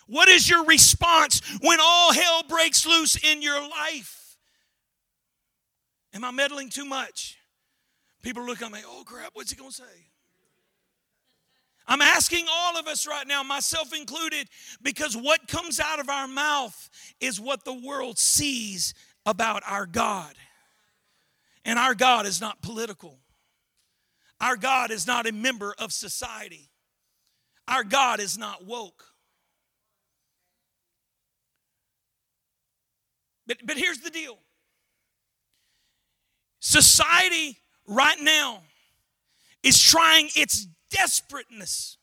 [0.05, 4.16] What is your response when all hell breaks loose in your life?
[6.17, 7.37] Am I meddling too much?
[8.23, 9.83] People look at me, oh crap, what's he gonna say?
[11.85, 14.49] I'm asking all of us right now, myself included,
[14.81, 16.89] because what comes out of our mouth
[17.21, 18.95] is what the world sees
[19.27, 20.33] about our God.
[21.63, 23.19] And our God is not political.
[24.41, 26.71] Our God is not a member of society.
[27.67, 29.05] Our God is not woke.
[33.45, 34.39] But, but here's the deal
[36.67, 38.61] society right now
[39.63, 41.97] is trying its desperateness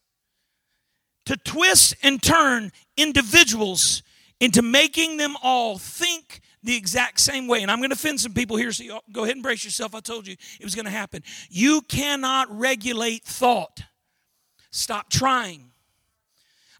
[1.26, 4.02] to twist and turn individuals
[4.40, 7.60] into making them all think the exact same way.
[7.60, 9.94] And I'm going to offend some people here, so go ahead and brace yourself.
[9.94, 11.22] I told you it was going to happen.
[11.50, 13.82] You cannot regulate thought.
[14.70, 15.72] Stop trying.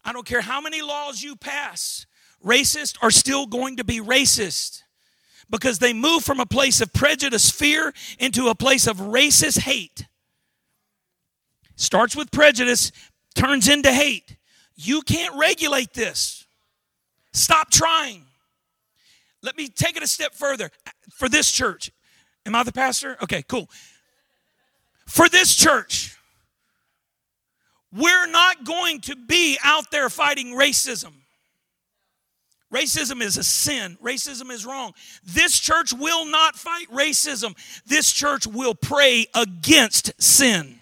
[0.03, 2.07] I don't care how many laws you pass,
[2.45, 4.84] racists are still going to be racist
[5.51, 10.07] because they move from a place of prejudice, fear, into a place of racist hate.
[11.77, 12.93] Starts with prejudice,
[13.35, 14.37] turns into hate.
[14.77, 16.47] You can't regulate this.
[17.33, 18.25] Stop trying.
[19.43, 20.71] Let me take it a step further.
[21.13, 21.91] For this church,
[22.47, 23.17] am I the pastor?
[23.23, 23.69] Okay, cool.
[25.07, 26.17] For this church,
[27.93, 31.13] we're not going to be out there fighting racism.
[32.75, 33.97] Racism is a sin.
[34.03, 34.95] Racism is wrong.
[35.25, 37.55] This church will not fight racism.
[37.87, 40.81] This church will pray against sin.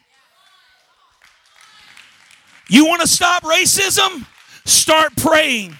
[2.71, 4.27] You want to stop racism?
[4.65, 5.77] Start praying.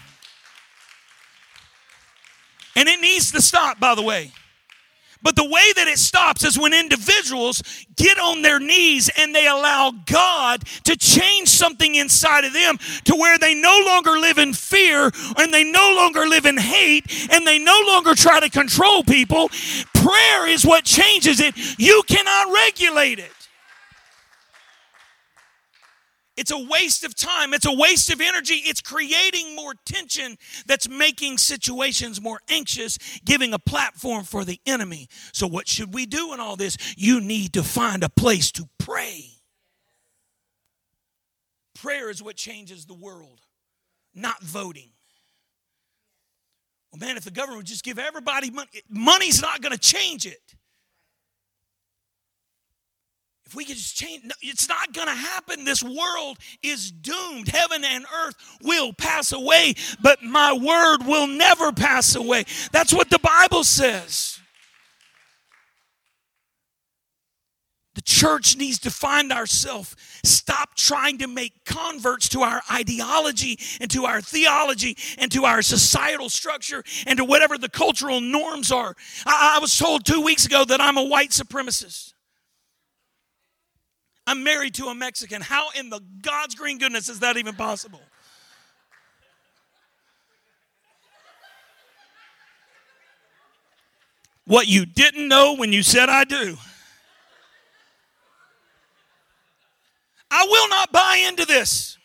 [2.77, 4.33] And it needs to stop, by the way.
[5.23, 7.63] But the way that it stops is when individuals
[7.97, 13.15] get on their knees and they allow God to change something inside of them to
[13.15, 17.47] where they no longer live in fear and they no longer live in hate and
[17.47, 19.49] they no longer try to control people.
[19.95, 21.55] Prayer is what changes it.
[21.79, 23.42] You cannot regulate it.
[26.37, 27.53] It's a waste of time.
[27.53, 28.55] It's a waste of energy.
[28.55, 35.09] It's creating more tension that's making situations more anxious, giving a platform for the enemy.
[35.33, 36.79] So, what should we do in all this?
[36.97, 39.27] You need to find a place to pray.
[41.75, 43.41] Prayer is what changes the world,
[44.15, 44.91] not voting.
[46.93, 50.25] Well, man, if the government would just give everybody money, money's not going to change
[50.27, 50.55] it.
[53.53, 55.67] If we could just change, no, it's not going to happen.
[55.67, 57.49] This world is doomed.
[57.49, 62.47] Heaven and earth will pass away, but my word will never pass away.
[62.73, 64.41] That's what the Bible says.
[67.95, 69.97] The church needs to find ourselves.
[70.25, 75.61] Stop trying to make converts to our ideology and to our theology and to our
[75.61, 78.97] societal structure and to whatever the cultural norms are.
[79.27, 82.12] I, I was told two weeks ago that I'm a white supremacist.
[84.33, 85.43] I'm married to a Mexican.
[85.43, 88.01] How in the God's green goodness is that even possible?
[94.47, 96.57] What you didn't know when you said I do.
[100.31, 101.99] I will not buy into this.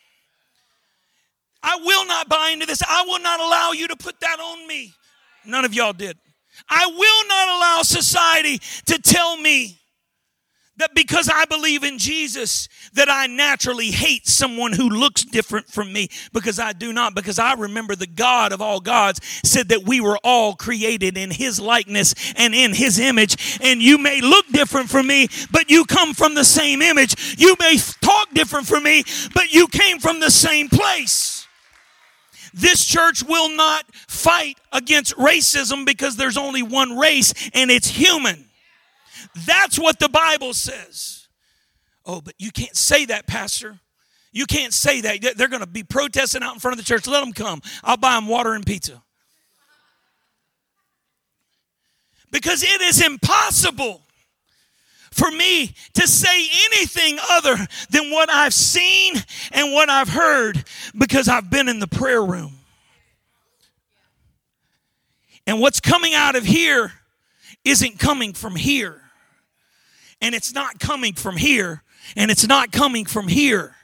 [1.62, 2.82] I will not buy into this.
[2.86, 4.92] I will not allow you to put that on me.
[5.46, 6.18] None of y'all did.
[6.68, 9.78] I will not allow society to tell me
[10.78, 15.92] that because I believe in Jesus, that I naturally hate someone who looks different from
[15.92, 17.14] me because I do not.
[17.14, 21.30] Because I remember the God of all gods said that we were all created in
[21.30, 23.58] his likeness and in his image.
[23.60, 27.38] And you may look different from me, but you come from the same image.
[27.38, 31.46] You may talk different from me, but you came from the same place.
[32.54, 38.47] This church will not fight against racism because there's only one race and it's human.
[39.46, 41.28] That's what the Bible says.
[42.04, 43.80] Oh, but you can't say that, Pastor.
[44.32, 45.36] You can't say that.
[45.36, 47.06] They're going to be protesting out in front of the church.
[47.06, 47.60] Let them come.
[47.82, 49.02] I'll buy them water and pizza.
[52.30, 54.02] Because it is impossible
[55.10, 57.56] for me to say anything other
[57.90, 59.14] than what I've seen
[59.52, 60.64] and what I've heard
[60.96, 62.54] because I've been in the prayer room.
[65.46, 66.92] And what's coming out of here
[67.64, 69.00] isn't coming from here
[70.20, 71.82] and it's not coming from here,
[72.16, 73.74] and it's not coming from here,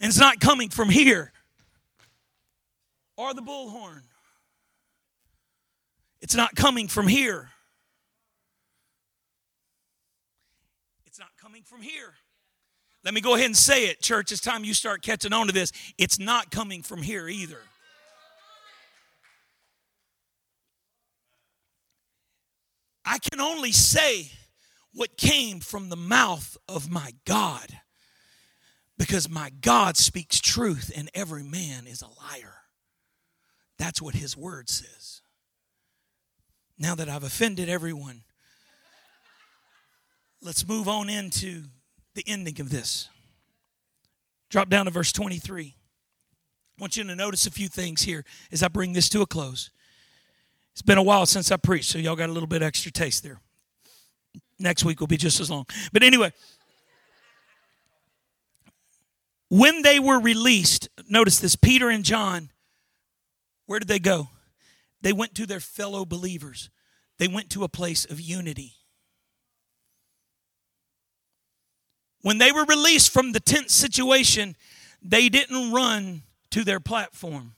[0.00, 1.32] and it's not coming from here.
[3.16, 4.02] or the bullhorn.
[6.20, 7.50] It's not coming from here.
[11.06, 12.14] It's not coming from here.
[13.04, 14.32] Let me go ahead and say it, church.
[14.32, 15.72] It's time you start catching on to this.
[15.98, 17.58] It's not coming from here either.
[23.04, 24.30] I can only say
[24.94, 27.78] what came from the mouth of my God
[28.98, 32.54] because my God speaks truth and every man is a liar.
[33.78, 35.22] That's what his word says.
[36.78, 38.22] Now that I've offended everyone,
[40.40, 41.64] let's move on into
[42.14, 43.08] the ending of this.
[44.50, 45.74] Drop down to verse 23.
[46.78, 49.26] I want you to notice a few things here as I bring this to a
[49.26, 49.70] close.
[50.72, 53.22] It's been a while since I preached, so y'all got a little bit extra taste
[53.22, 53.40] there.
[54.58, 55.66] Next week will be just as long.
[55.92, 56.32] But anyway,
[59.48, 62.50] when they were released, notice this Peter and John,
[63.66, 64.28] where did they go?
[65.00, 66.70] They went to their fellow believers,
[67.18, 68.74] they went to a place of unity.
[72.22, 74.56] When they were released from the tense situation,
[75.02, 77.54] they didn't run to their platform.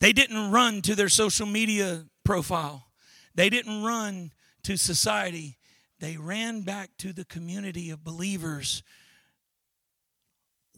[0.00, 2.88] They didn't run to their social media profile.
[3.34, 4.32] They didn't run
[4.66, 5.56] to society.
[5.98, 8.82] They ran back to the community of believers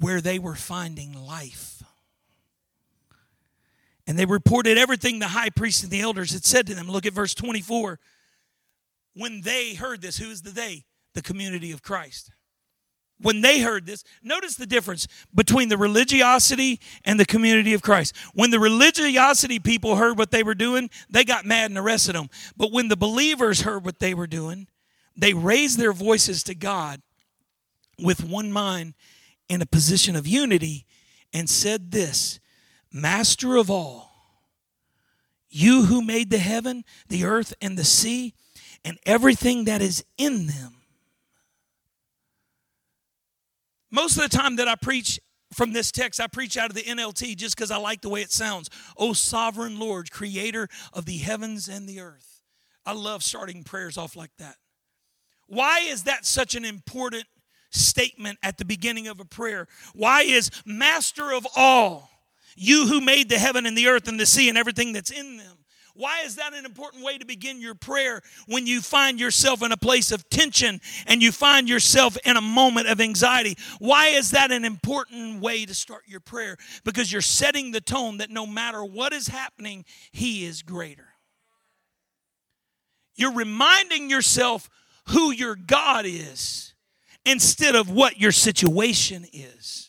[0.00, 1.82] where they were finding life.
[4.06, 6.88] And they reported everything the high priest and the elders had said to them.
[6.88, 7.98] Look at verse 24.
[9.14, 10.84] When they heard this, who is the they?
[11.18, 12.30] the community of Christ.
[13.20, 18.14] When they heard this, notice the difference between the religiosity and the community of Christ.
[18.32, 22.30] When the religiosity people heard what they were doing, they got mad and arrested them.
[22.56, 24.68] But when the believers heard what they were doing,
[25.16, 27.02] they raised their voices to God
[27.98, 28.94] with one mind
[29.48, 30.86] in a position of unity
[31.32, 32.38] and said this
[32.92, 34.12] Master of all,
[35.50, 38.34] you who made the heaven, the earth, and the sea,
[38.84, 40.77] and everything that is in them
[43.90, 45.18] Most of the time that I preach
[45.52, 48.22] from this text, I preach out of the NLT just because I like the way
[48.22, 48.68] it sounds.
[48.96, 52.42] O sovereign Lord, creator of the heavens and the earth.
[52.84, 54.56] I love starting prayers off like that.
[55.46, 57.24] Why is that such an important
[57.70, 59.66] statement at the beginning of a prayer?
[59.94, 62.10] Why is master of all,
[62.56, 65.38] you who made the heaven and the earth and the sea and everything that's in
[65.38, 65.58] them?
[65.98, 69.72] Why is that an important way to begin your prayer when you find yourself in
[69.72, 73.58] a place of tension and you find yourself in a moment of anxiety?
[73.80, 76.56] Why is that an important way to start your prayer?
[76.84, 81.08] Because you're setting the tone that no matter what is happening, He is greater.
[83.16, 84.70] You're reminding yourself
[85.08, 86.74] who your God is
[87.26, 89.87] instead of what your situation is.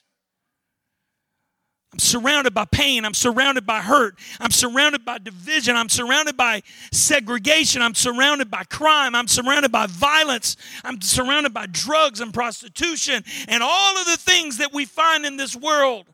[1.91, 3.03] I'm surrounded by pain.
[3.03, 4.19] I'm surrounded by hurt.
[4.39, 5.75] I'm surrounded by division.
[5.75, 7.81] I'm surrounded by segregation.
[7.81, 9.15] I'm surrounded by crime.
[9.15, 10.55] I'm surrounded by violence.
[10.83, 15.37] I'm surrounded by drugs and prostitution and all of the things that we find in
[15.37, 16.05] this world.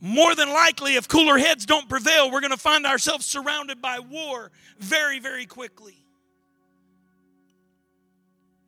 [0.00, 4.00] More than likely, if cooler heads don't prevail, we're going to find ourselves surrounded by
[4.00, 5.94] war very, very quickly.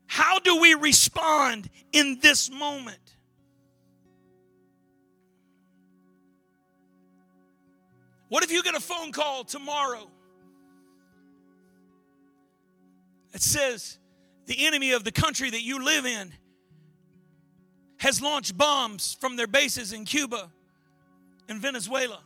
[0.07, 3.01] How do we respond in this moment?
[8.33, 10.09] What if you get a phone call tomorrow
[13.31, 13.99] that says
[14.47, 16.33] the enemy of the country that you live in
[17.99, 20.51] has launched bombs from their bases in Cuba
[21.51, 22.21] and Venezuela?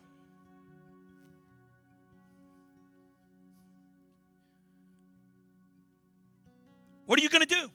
[7.06, 7.68] What are you going to do?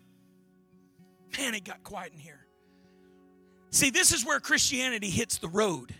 [1.37, 2.47] Man, it got quiet in here.
[3.71, 5.93] See, this is where Christianity hits the road.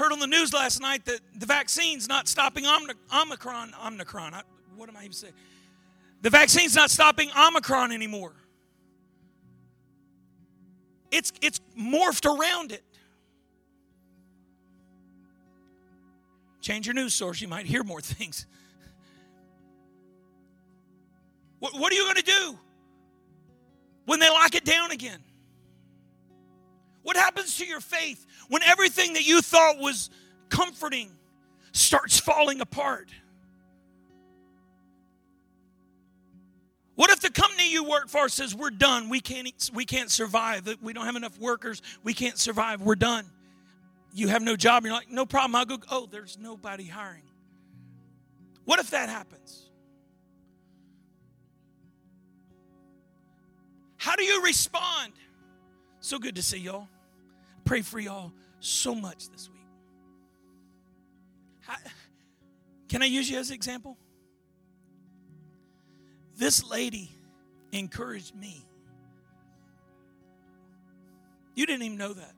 [0.00, 3.74] Heard on the news last night that the vaccine's not stopping Omicron.
[3.84, 4.34] Omicron.
[4.74, 5.34] what am I even saying?
[6.22, 8.32] The vaccine's not stopping Omicron anymore.
[11.10, 12.82] It's, it's morphed around it.
[16.62, 18.46] Change your news source, you might hear more things.
[21.58, 22.58] What, what are you going to do
[24.06, 25.20] when they lock it down again?
[27.10, 30.10] What happens to your faith when everything that you thought was
[30.48, 31.10] comforting
[31.72, 33.08] starts falling apart?
[36.94, 40.72] What if the company you work for says we're done, we can't we can't survive,
[40.80, 43.26] we don't have enough workers, we can't survive, we're done.
[44.14, 45.78] You have no job, you're like, no problem, I'll go.
[45.90, 47.24] Oh, there's nobody hiring.
[48.66, 49.68] What if that happens?
[53.96, 55.12] How do you respond?
[55.98, 56.86] So good to see y'all.
[57.64, 59.60] Pray for y'all so much this week.
[61.60, 61.76] How,
[62.88, 63.96] can I use you as an example?
[66.36, 67.10] This lady
[67.72, 68.64] encouraged me.
[71.54, 72.32] You didn't even know that.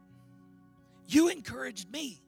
[1.09, 2.21] You encouraged me.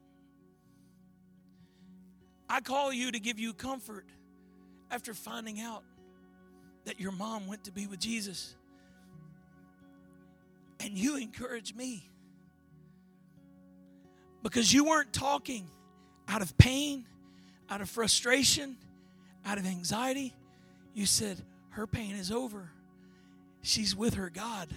[2.49, 4.07] I call you to give you comfort
[4.91, 5.83] after finding out
[6.85, 8.55] that your mom went to be with Jesus.
[10.81, 12.09] And you encouraged me
[14.45, 15.67] because you weren't talking
[16.29, 17.07] out of pain,
[17.69, 18.77] out of frustration,
[19.45, 20.33] out of anxiety.
[20.93, 22.71] You said, Her pain is over.
[23.63, 24.69] She's with her God.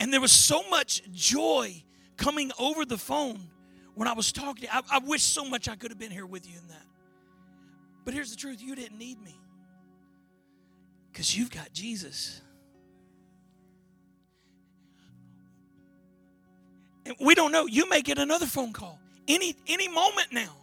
[0.00, 1.82] And there was so much joy
[2.16, 3.50] coming over the phone
[3.94, 4.68] when I was talking.
[4.72, 6.86] I, I wish so much I could have been here with you in that.
[8.04, 9.36] But here's the truth you didn't need me
[11.10, 12.42] because you've got Jesus.
[17.20, 17.66] We don't know.
[17.66, 20.54] You may get another phone call any any moment now.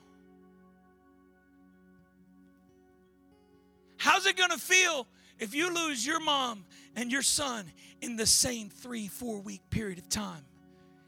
[3.97, 5.07] How's it going to feel
[5.39, 6.65] if you lose your mom
[6.95, 7.65] and your son
[8.01, 10.45] in the same three, four week period of time?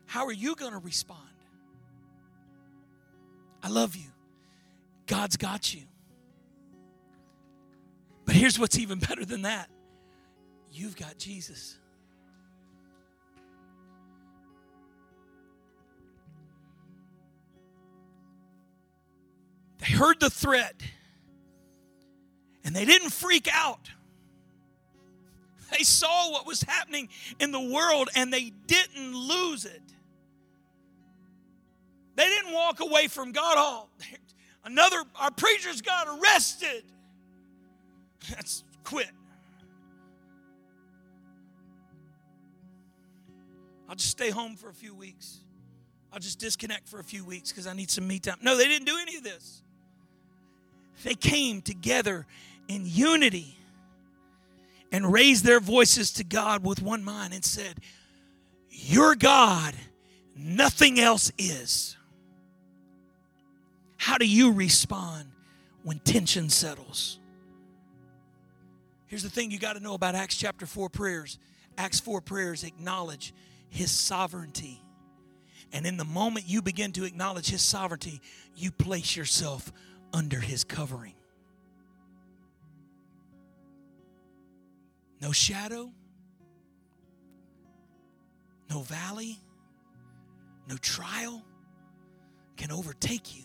[0.06, 1.20] How are you going to respond?
[3.62, 4.10] I love you.
[5.06, 5.82] God's got you.
[8.26, 9.70] But here's what's even better than that
[10.72, 11.80] you've got Jesus.
[19.80, 20.82] They heard the threat
[22.64, 23.90] and they didn't freak out.
[25.72, 27.10] They saw what was happening
[27.40, 29.82] in the world and they didn't lose it.
[32.16, 33.56] They didn't walk away from God.
[33.58, 33.90] Oh,
[34.66, 36.84] another, our preachers got arrested.
[38.30, 39.12] That's quit.
[43.88, 45.40] I'll just stay home for a few weeks.
[46.12, 48.38] I'll just disconnect for a few weeks because I need some me time.
[48.42, 49.62] No, they didn't do any of this.
[51.04, 52.26] They came together
[52.68, 53.58] in unity
[54.92, 57.80] and raised their voices to God with one mind and said,
[58.70, 59.74] Your God,
[60.36, 61.98] nothing else is.
[63.98, 65.30] How do you respond
[65.84, 67.20] when tension settles?
[69.08, 71.40] Here's the thing you got to know about Acts chapter 4 prayers.
[71.78, 73.34] Acts 4 prayers acknowledge
[73.70, 74.82] his sovereignty.
[75.74, 78.22] And in the moment you begin to acknowledge his sovereignty,
[78.56, 79.72] you place yourself
[80.14, 81.14] under his covering.
[85.22, 85.92] No shadow,
[88.70, 89.40] no valley,
[90.70, 91.44] no trial
[92.56, 93.44] can overtake you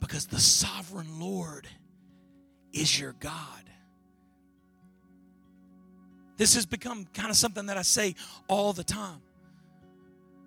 [0.00, 1.66] because the sovereign Lord
[2.72, 3.70] is your God.
[6.36, 8.14] This has become kind of something that I say
[8.48, 9.20] all the time.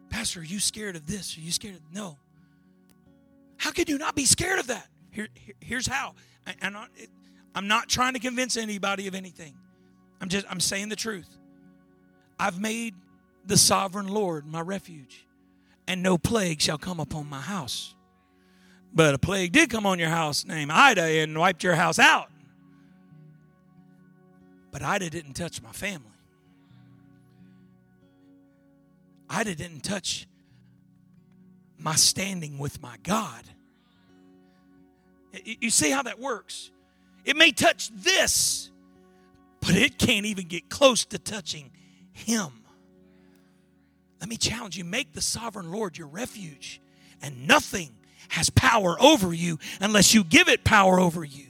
[0.10, 1.38] Pastor, are you scared of this?
[1.38, 2.18] Are you scared of no?
[3.64, 4.86] How could you not be scared of that?
[5.10, 6.16] Here, here here's how.
[6.62, 6.76] And
[7.56, 9.54] I'm not trying to convince anybody of anything.
[10.20, 11.30] I'm just I'm saying the truth.
[12.38, 12.94] I've made
[13.46, 15.26] the sovereign Lord my refuge,
[15.88, 17.96] and no plague shall come upon my house.
[18.94, 22.30] But a plague did come on your house named Ida and wiped your house out.
[24.72, 26.12] But Ida didn't touch my family.
[29.30, 30.28] Ida didn't touch
[31.80, 33.44] my standing with my God.
[35.44, 36.72] You see how that works?
[37.26, 38.70] It may touch this,
[39.62, 41.72] but it can't even get close to touching
[42.12, 42.52] Him.
[44.20, 46.82] Let me challenge you make the sovereign Lord your refuge,
[47.22, 47.90] and nothing
[48.30, 51.48] has power over you unless you give it power over you.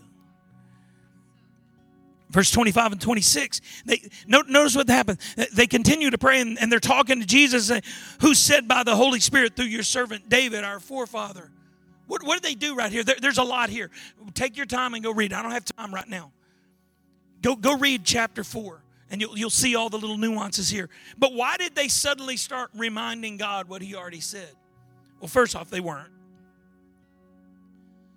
[2.29, 5.19] Verse 25 and 26, they, notice what happened.
[5.53, 7.71] They continue to pray and, and they're talking to Jesus,
[8.21, 11.51] who said by the Holy Spirit through your servant David, our forefather.
[12.07, 13.03] What, what did they do right here?
[13.03, 13.89] There, there's a lot here.
[14.33, 15.33] Take your time and go read.
[15.33, 16.31] I don't have time right now.
[17.41, 20.89] Go, go read chapter 4 and you'll, you'll see all the little nuances here.
[21.17, 24.51] But why did they suddenly start reminding God what he already said?
[25.19, 26.09] Well, first off, they weren't.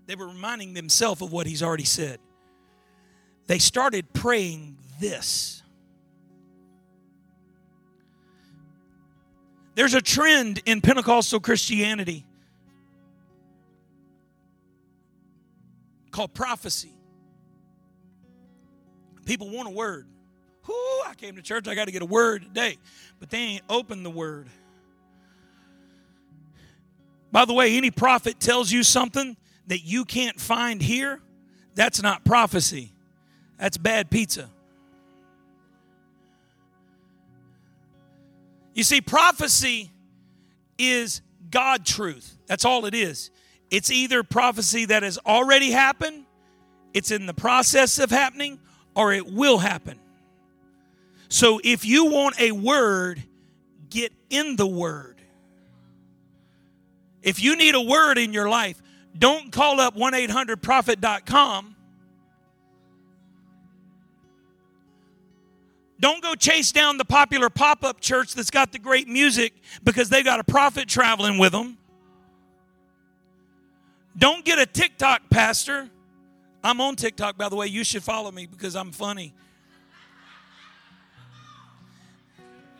[0.06, 2.18] They were reminding themselves of what he's already said.
[3.46, 5.62] They started praying this.
[9.74, 12.25] There's a trend in Pentecostal Christianity
[16.16, 16.94] called prophecy.
[19.26, 20.06] People want a word.
[20.66, 20.74] Whoo,
[21.06, 22.78] I came to church, I got to get a word today.
[23.20, 24.48] But they ain't opened the word.
[27.30, 29.36] By the way, any prophet tells you something
[29.66, 31.20] that you can't find here,
[31.74, 32.94] that's not prophecy.
[33.58, 34.48] That's bad pizza.
[38.72, 39.90] You see, prophecy
[40.78, 42.38] is God truth.
[42.46, 43.30] That's all it is.
[43.70, 46.24] It's either prophecy that has already happened,
[46.94, 48.58] it's in the process of happening,
[48.94, 49.98] or it will happen.
[51.28, 53.22] So if you want a word,
[53.90, 55.20] get in the word.
[57.22, 58.80] If you need a word in your life,
[59.18, 61.74] don't call up 1 800 prophet.com.
[65.98, 70.08] Don't go chase down the popular pop up church that's got the great music because
[70.10, 71.78] they got a prophet traveling with them.
[74.18, 75.90] Don't get a TikTok pastor.
[76.64, 77.66] I'm on TikTok, by the way.
[77.66, 79.34] You should follow me because I'm funny.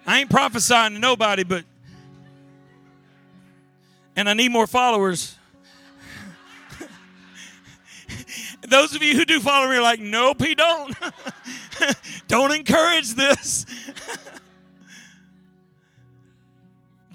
[0.07, 1.65] I ain't prophesying to nobody, but,
[4.15, 5.37] and I need more followers.
[8.69, 10.97] Those of you who do follow me are like, nope, he don't.
[12.29, 13.67] don't encourage this.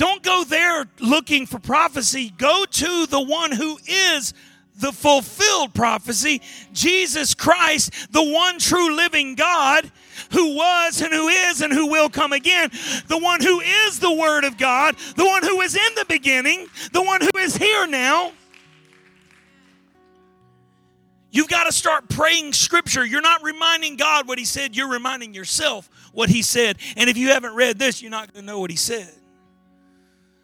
[0.01, 2.33] don't go there looking for prophecy.
[2.35, 4.33] Go to the one who is
[4.77, 6.41] the fulfilled prophecy
[6.73, 9.91] Jesus Christ, the one true living God
[10.31, 12.71] who was and who is and who will come again,
[13.09, 16.65] the one who is the Word of God, the one who is in the beginning,
[16.93, 18.31] the one who is here now.
[21.29, 23.05] You've got to start praying scripture.
[23.05, 26.77] You're not reminding God what He said, you're reminding yourself what He said.
[26.97, 29.13] And if you haven't read this, you're not going to know what He said.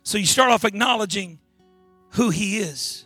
[0.07, 1.37] So you start off acknowledging
[2.11, 3.05] who He is.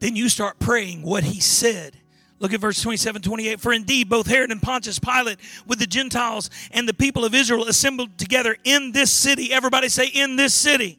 [0.00, 1.96] Then you start praying what He said.
[2.40, 3.58] Look at verse 27 28.
[3.58, 7.68] For indeed, both Herod and Pontius Pilate, with the Gentiles and the people of Israel,
[7.68, 9.50] assembled together in this city.
[9.50, 10.98] Everybody say, in this city.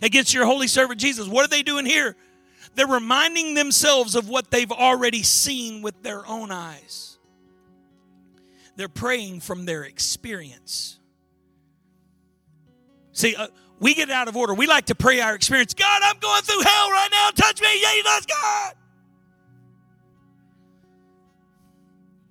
[0.00, 1.26] Against your holy servant Jesus.
[1.26, 2.14] What are they doing here?
[2.76, 7.18] They're reminding themselves of what they've already seen with their own eyes.
[8.76, 10.99] They're praying from their experience.
[13.20, 13.48] See, uh,
[13.80, 14.54] we get out of order.
[14.54, 15.74] We like to pray our experience.
[15.74, 17.30] God, I'm going through hell right now.
[17.34, 17.68] Touch me.
[17.68, 18.74] Jesus, God.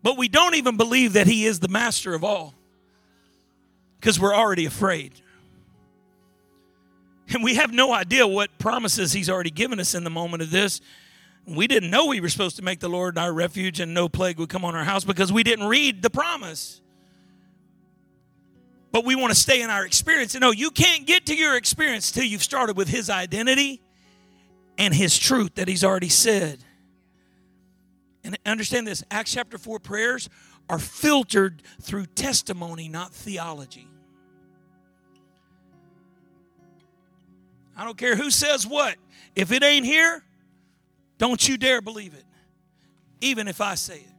[0.01, 2.55] But we don't even believe that He is the master of all
[3.99, 5.13] because we're already afraid.
[7.31, 10.49] And we have no idea what promises he's already given us in the moment of
[10.49, 10.81] this.
[11.45, 14.39] We didn't know we were supposed to make the Lord our refuge and no plague
[14.39, 16.81] would come on our house because we didn't read the promise.
[18.91, 20.33] But we want to stay in our experience.
[20.33, 23.81] And no, you can't get to your experience till you've started with his identity
[24.77, 26.63] and his truth that he's already said.
[28.23, 30.29] And understand this Acts chapter 4 prayers
[30.69, 33.87] are filtered through testimony, not theology.
[37.77, 38.95] I don't care who says what.
[39.35, 40.23] If it ain't here,
[41.17, 42.25] don't you dare believe it,
[43.21, 44.13] even if I say it.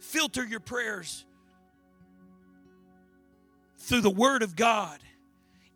[0.00, 1.24] Filter your prayers
[3.84, 4.98] through the Word of God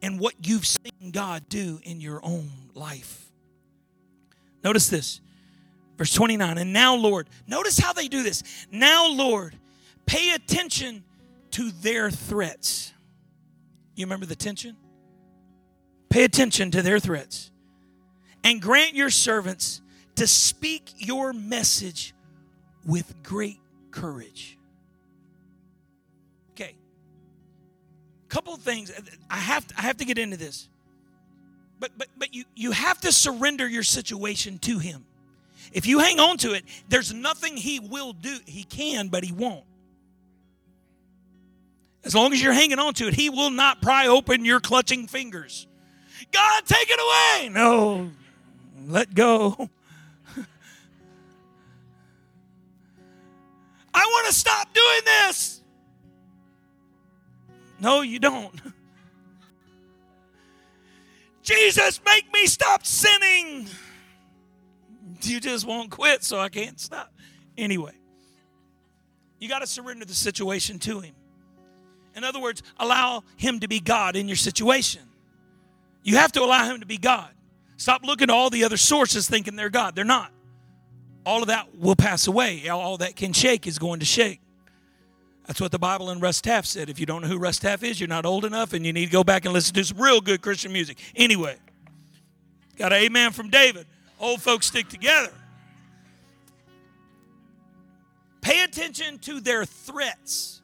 [0.03, 3.31] and what you've seen God do in your own life.
[4.65, 5.21] Notice this,
[5.97, 6.59] verse 29.
[6.59, 8.43] And now, Lord, notice how they do this.
[8.71, 9.57] Now, Lord,
[10.07, 11.05] pay attention
[11.53, 12.93] to their threats.
[13.95, 14.77] You remember the tension?
[16.09, 17.51] Pay attention to their threats
[18.45, 19.81] and grant your servants
[20.17, 22.15] to speak your message
[22.87, 24.58] with great courage.
[28.29, 28.93] Couple things.
[29.31, 30.69] I have to, I have to get into this.
[31.81, 35.05] But but but you you have to surrender your situation to him.
[35.73, 38.39] If you hang on to it, there's nothing he will do.
[38.47, 39.65] He can, but he won't.
[42.05, 45.07] As long as you're hanging on to it, he will not pry open your clutching
[45.07, 45.67] fingers.
[46.33, 47.49] God, take it away.
[47.51, 48.11] No,
[48.87, 49.69] let go.
[53.95, 55.58] I want to stop doing this.
[57.81, 58.55] No, you don't.
[61.43, 63.69] Jesus, make me stop sinning.
[65.23, 67.13] You just won't quit, so I can't stop.
[67.57, 67.93] Anyway,
[69.41, 71.15] you got to surrender the situation to Him.
[72.15, 75.03] In other words, allow Him to be God in your situation.
[76.03, 77.31] You have to allow Him to be God.
[77.77, 79.95] Stop looking to all the other sources thinking they're God.
[79.95, 80.33] They're not.
[81.25, 82.69] All of that will pass away.
[82.69, 84.41] All that can shake is going to shake.
[85.49, 86.91] That's what the Bible in Russ Taff said.
[86.91, 89.07] If you don't know who Russ Taff is, you're not old enough and you need
[89.07, 90.99] to go back and listen to some real good Christian music.
[91.17, 91.57] Anyway,
[92.77, 93.87] got an amen from David.
[94.21, 95.33] Old folks stick together.
[98.43, 100.61] Pay attention to their threats.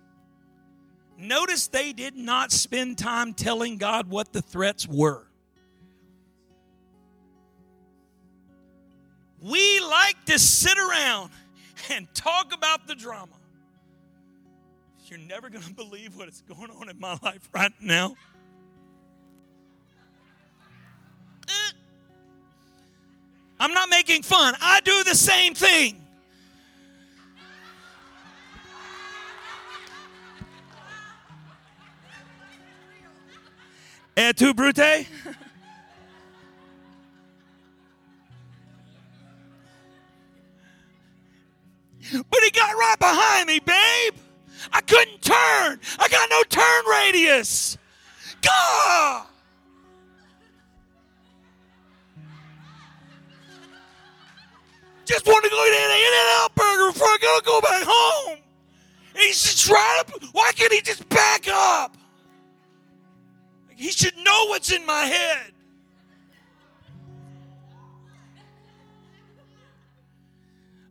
[1.17, 5.27] Notice they did not spend time telling God what the threats were.
[9.41, 11.31] We like to sit around
[11.91, 13.33] and talk about the drama.
[15.15, 18.17] You're never going to believe what is going on in my life right now.
[21.49, 21.71] Eh.
[23.61, 24.55] I'm not making fun.
[24.61, 26.01] I do the same thing.
[34.17, 34.75] Et tu, Brute?
[34.77, 35.07] but
[42.43, 44.24] he got right behind me, babe.
[44.73, 45.81] I couldn't turn.
[45.99, 47.79] I got no turn radius.
[48.43, 49.27] God.
[55.05, 58.39] Just want to go to an In-N-Out burger before I gotta go back home.
[59.15, 60.11] And he's just right up.
[60.33, 61.97] Why can't he just back up?
[63.77, 65.53] He should know what's in my head.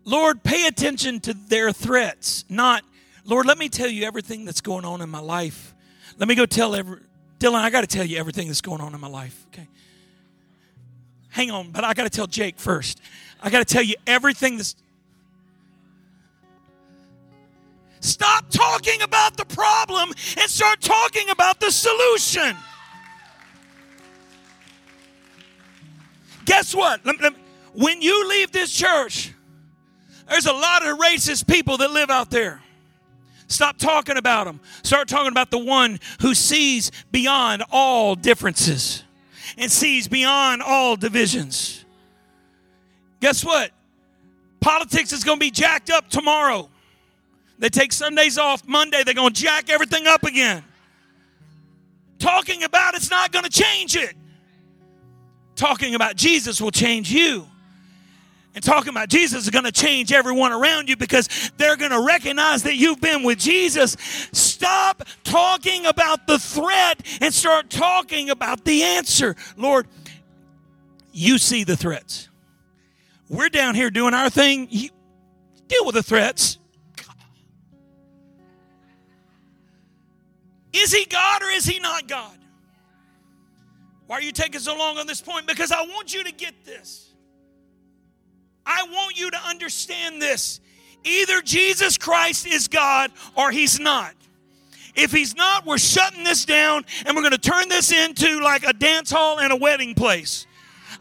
[0.06, 2.84] Lord, pay attention to their threats, not,
[3.26, 5.74] Lord, let me tell you everything that's going on in my life.
[6.18, 7.00] Let me go tell every,
[7.40, 9.68] Dylan, I got to tell you everything that's going on in my life, okay?
[11.30, 13.02] Hang on, but I got to tell Jake first.
[13.42, 14.76] I got to tell you everything that's.
[18.02, 22.56] Stop talking about the problem and start talking about the solution.
[26.46, 27.00] Guess what?
[27.74, 29.34] When you leave this church,
[30.30, 32.63] there's a lot of racist people that live out there.
[33.48, 34.60] Stop talking about them.
[34.84, 39.04] Start talking about the one who sees beyond all differences
[39.58, 41.86] and sees beyond all divisions.
[43.20, 43.72] Guess what?
[44.60, 46.70] Politics is going to be jacked up tomorrow.
[47.60, 48.68] They take Sundays off.
[48.68, 50.64] Monday, they're going to jack everything up again.
[52.20, 54.16] Talking about it's not going to change it.
[55.56, 57.48] Talking about Jesus will change you.
[58.56, 62.02] And talking about Jesus is going to change everyone around you because they're going to
[62.02, 63.98] recognize that you've been with Jesus.
[64.32, 69.36] Stop talking about the threat and start talking about the answer.
[69.58, 69.88] Lord,
[71.12, 72.30] you see the threats.
[73.28, 74.68] We're down here doing our thing.
[74.70, 74.90] You
[75.68, 76.60] deal with the threats.
[80.74, 82.38] Is he God or is he not God?
[84.06, 85.48] Why are you taking so long on this point?
[85.48, 87.03] Because I want you to get this.
[88.66, 90.60] I want you to understand this.
[91.04, 94.14] Either Jesus Christ is God or he's not.
[94.96, 98.64] If he's not, we're shutting this down and we're going to turn this into like
[98.64, 100.46] a dance hall and a wedding place.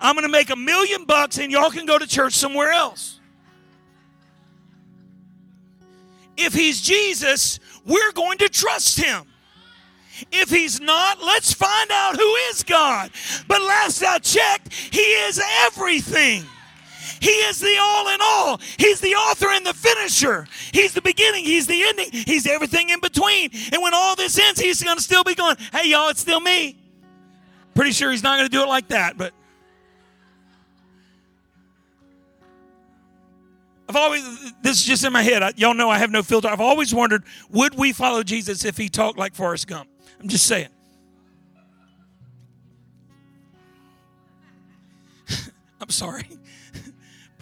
[0.00, 3.20] I'm going to make a million bucks and y'all can go to church somewhere else.
[6.36, 9.26] If he's Jesus, we're going to trust him.
[10.30, 13.10] If he's not, let's find out who is God.
[13.48, 16.44] But last I checked, he is everything.
[17.20, 18.60] He is the all in all.
[18.78, 20.46] He's the author and the finisher.
[20.72, 21.44] He's the beginning.
[21.44, 22.08] He's the ending.
[22.12, 23.50] He's everything in between.
[23.72, 26.40] And when all this ends, he's going to still be going, hey, y'all, it's still
[26.40, 26.78] me.
[27.74, 29.32] Pretty sure he's not going to do it like that, but.
[33.88, 34.22] I've always,
[34.62, 35.42] this is just in my head.
[35.42, 36.48] I, y'all know I have no filter.
[36.48, 39.88] I've always wondered, would we follow Jesus if he talked like Forrest Gump?
[40.18, 40.68] I'm just saying.
[45.80, 46.26] I'm sorry.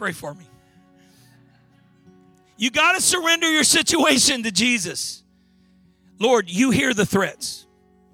[0.01, 0.46] Pray for me.
[2.57, 5.22] You got to surrender your situation to Jesus.
[6.18, 7.66] Lord, you hear the threats.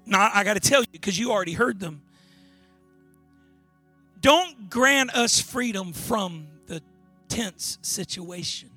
[0.05, 2.01] Now, I got to tell you because you already heard them.
[4.19, 6.83] Don't grant us freedom from the
[7.29, 8.69] tense situation.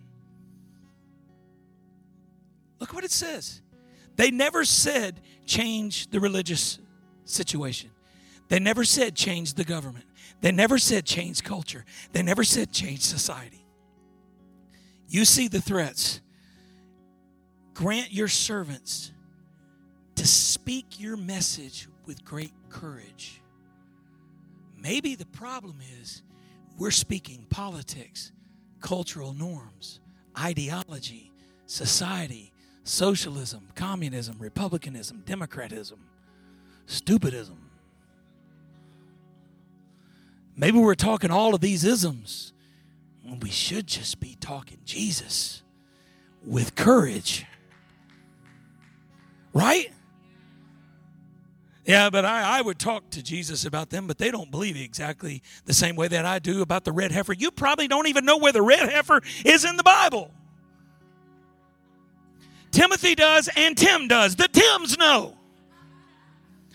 [2.78, 3.60] Look what it says.
[4.14, 6.78] They never said change the religious
[7.24, 7.90] situation.
[8.46, 10.04] They never said change the government.
[10.40, 11.84] They never said change culture.
[12.12, 13.64] They never said change society.
[15.08, 16.20] You see the threats.
[17.74, 19.12] Grant your servants
[20.16, 23.40] to speak your message with great courage.
[24.76, 26.22] Maybe the problem is
[26.78, 28.32] we're speaking politics,
[28.80, 30.00] cultural norms,
[30.38, 31.32] ideology,
[31.66, 32.52] society,
[32.84, 35.98] socialism, communism, republicanism, democratism,
[36.86, 37.59] stupidism.
[40.60, 42.52] Maybe we're talking all of these isms
[43.22, 45.62] when we should just be talking Jesus
[46.44, 47.46] with courage.
[49.54, 49.90] Right?
[51.86, 55.42] Yeah, but I, I would talk to Jesus about them, but they don't believe exactly
[55.64, 57.32] the same way that I do about the red heifer.
[57.32, 60.30] You probably don't even know where the red heifer is in the Bible.
[62.70, 64.36] Timothy does, and Tim does.
[64.36, 65.38] The Tims know.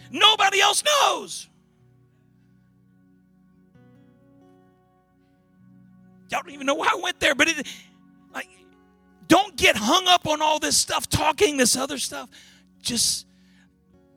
[0.09, 1.49] Nobody else knows.
[6.29, 7.67] Y'all don't even know why I went there, but it,
[8.33, 8.49] like,
[9.27, 12.29] don't get hung up on all this stuff, talking this other stuff.
[12.81, 13.27] Just,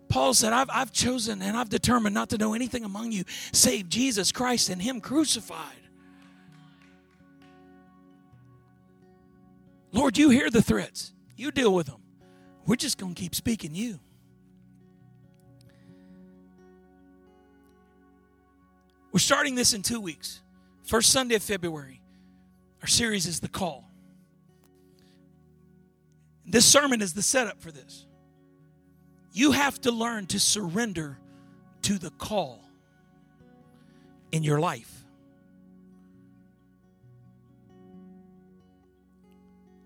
[0.09, 3.89] Paul said, I've, I've chosen and I've determined not to know anything among you save
[3.89, 5.77] Jesus Christ and Him crucified.
[9.93, 12.01] Lord, you hear the threats, you deal with them.
[12.67, 13.99] We're just going to keep speaking you.
[19.11, 20.43] We're starting this in two weeks.
[20.85, 21.98] First Sunday of February.
[22.83, 23.85] Our series is The Call.
[26.47, 28.07] This sermon is the setup for this.
[29.33, 31.19] You have to learn to surrender
[31.83, 32.65] to the call
[34.33, 35.05] in your life.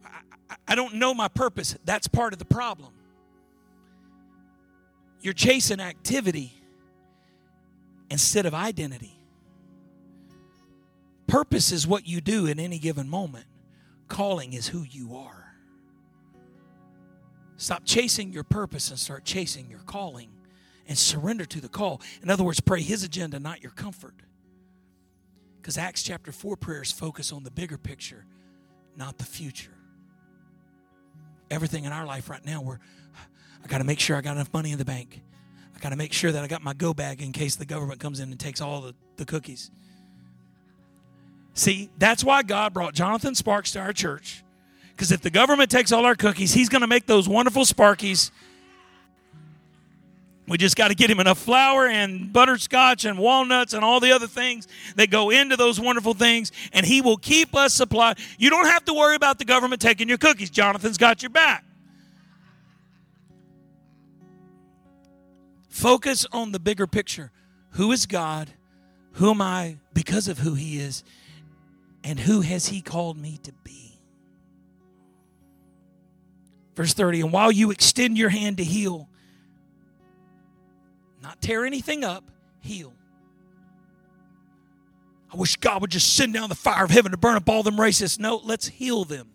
[0.05, 1.77] I, I don't know my purpose.
[1.85, 2.93] That's part of the problem.
[5.21, 6.53] You're chasing activity
[8.11, 9.22] instead of identity.
[11.27, 13.47] Purpose is what you do in any given moment,
[14.09, 15.43] calling is who you are.
[17.57, 20.31] Stop chasing your purpose and start chasing your calling
[20.89, 22.01] and surrender to the call.
[22.23, 24.15] In other words, pray His agenda, not your comfort.
[25.61, 28.27] Because Acts chapter 4 prayers focus on the bigger picture,
[28.97, 29.71] not the future.
[31.53, 32.79] Everything in our life right now, we're,
[33.63, 35.23] I got to make sure I got enough money in the bank.
[35.77, 38.01] I got to make sure that I got my go bag in case the government
[38.01, 39.71] comes in and takes all the, the cookies.
[41.55, 44.43] See, that's why God brought Jonathan Sparks to our church.
[44.91, 48.31] Because if the government takes all our cookies, he's going to make those wonderful Sparkies.
[50.49, 54.13] We just got to get him enough flour and butterscotch and walnuts and all the
[54.13, 58.19] other things that go into those wonderful things, and he will keep us supplied.
[58.39, 60.51] You don't have to worry about the government taking your cookies.
[60.51, 61.65] Jonathan's got your back.
[65.69, 67.31] Focus on the bigger picture.
[67.71, 68.51] Who is God?
[69.13, 71.03] Who am I because of who he is?
[72.05, 74.01] And who has he called me to be?
[76.75, 79.09] Verse 30 And while you extend your hand to heal,
[81.23, 82.25] not tear anything up,
[82.61, 82.93] heal.
[85.33, 87.63] I wish God would just send down the fire of heaven to burn up all
[87.63, 88.19] them racists.
[88.19, 89.29] No, let's heal them.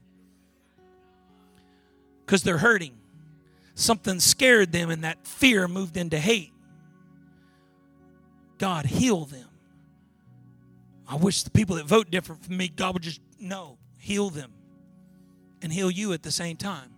[2.26, 2.94] Because they're hurting.
[3.74, 6.52] Something scared them, and that fear moved into hate.
[8.58, 9.47] God, heal them.
[11.08, 14.52] I wish the people that vote different from me, God would just, no, heal them
[15.62, 16.92] and heal you at the same time.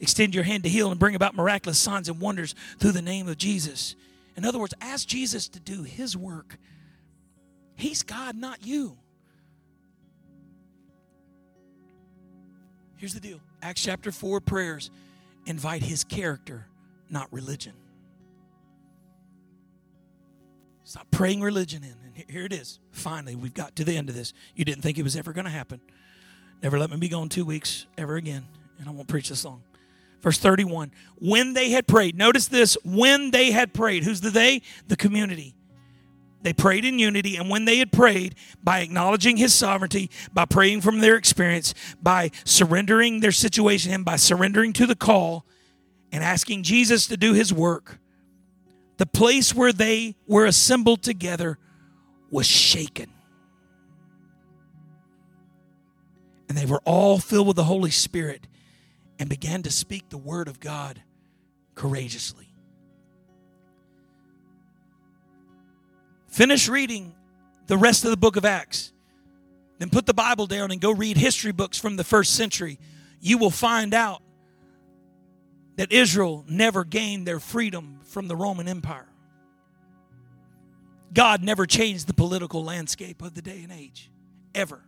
[0.00, 3.28] Extend your hand to heal and bring about miraculous signs and wonders through the name
[3.28, 3.94] of Jesus.
[4.36, 6.58] In other words, ask Jesus to do his work.
[7.74, 8.96] He's God, not you.
[12.96, 14.90] Here's the deal Acts chapter 4 prayers
[15.46, 16.66] invite his character,
[17.10, 17.74] not religion.
[20.84, 22.01] Stop praying religion in.
[22.28, 22.78] Here it is.
[22.90, 24.32] Finally, we've got to the end of this.
[24.54, 25.80] You didn't think it was ever going to happen.
[26.62, 28.46] Never let me be gone two weeks ever again.
[28.78, 29.62] And I won't preach this long.
[30.22, 34.04] Verse 31 When they had prayed, notice this when they had prayed.
[34.04, 34.62] Who's the they?
[34.88, 35.54] The community.
[36.42, 40.80] They prayed in unity, and when they had prayed, by acknowledging his sovereignty, by praying
[40.80, 45.46] from their experience, by surrendering their situation, and by surrendering to the call,
[46.10, 48.00] and asking Jesus to do his work,
[48.96, 51.58] the place where they were assembled together
[52.32, 53.12] was shaken.
[56.48, 58.48] And they were all filled with the Holy Spirit
[59.18, 61.02] and began to speak the word of God
[61.74, 62.48] courageously.
[66.26, 67.14] Finish reading
[67.66, 68.92] the rest of the book of Acts.
[69.78, 72.78] Then put the Bible down and go read history books from the first century.
[73.20, 74.22] You will find out
[75.76, 79.11] that Israel never gained their freedom from the Roman Empire.
[81.12, 84.10] God never changed the political landscape of the day and age,
[84.54, 84.82] ever.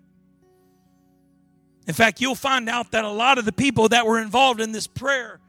[1.86, 4.72] In fact, you'll find out that a lot of the people that were involved in
[4.72, 5.40] this prayer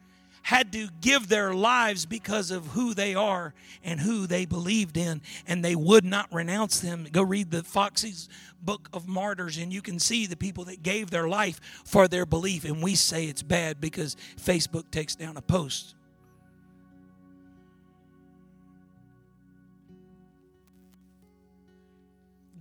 [0.46, 3.54] had to give their lives because of who they are
[3.84, 7.08] and who they believed in, and they would not renounce them.
[7.12, 8.30] Go read the Foxe's
[8.62, 12.28] book of martyrs, and you can see the people that gave their life for their
[12.28, 12.64] belief.
[12.64, 15.95] And we say it's bad because Facebook takes down a post.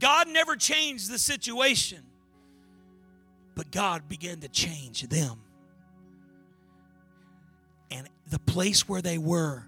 [0.05, 2.03] God never changed the situation,
[3.55, 5.41] but God began to change them.
[7.91, 9.67] And the place where they were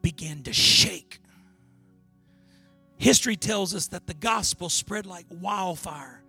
[0.00, 1.20] began to shake.
[2.98, 6.22] History tells us that the gospel spread like wildfire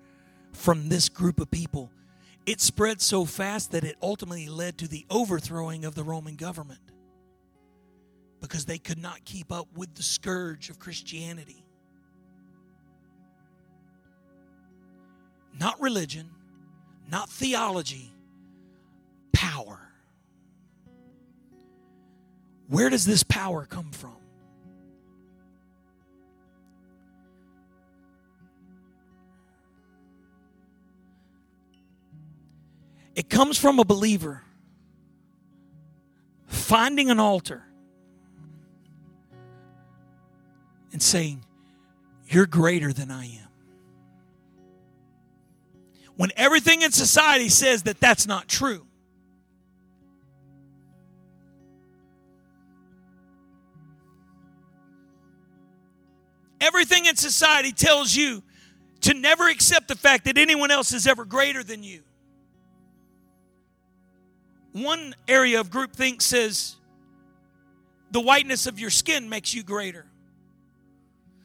[0.54, 1.92] from this group of people.
[2.48, 6.82] It spread so fast that it ultimately led to the overthrowing of the Roman government
[8.42, 11.59] because they could not keep up with the scourge of Christianity.
[15.60, 16.30] Not religion,
[17.10, 18.12] not theology,
[19.34, 19.80] power.
[22.68, 24.16] Where does this power come from?
[33.16, 34.44] It comes from a believer
[36.46, 37.66] finding an altar
[40.94, 41.44] and saying,
[42.28, 43.49] You're greater than I am.
[46.20, 48.86] When everything in society says that that's not true.
[56.60, 58.44] Everything in society tells you
[59.00, 62.02] to never accept the fact that anyone else is ever greater than you.
[64.74, 66.76] One area of groupthink says
[68.12, 70.06] the whiteness of your skin makes you greater.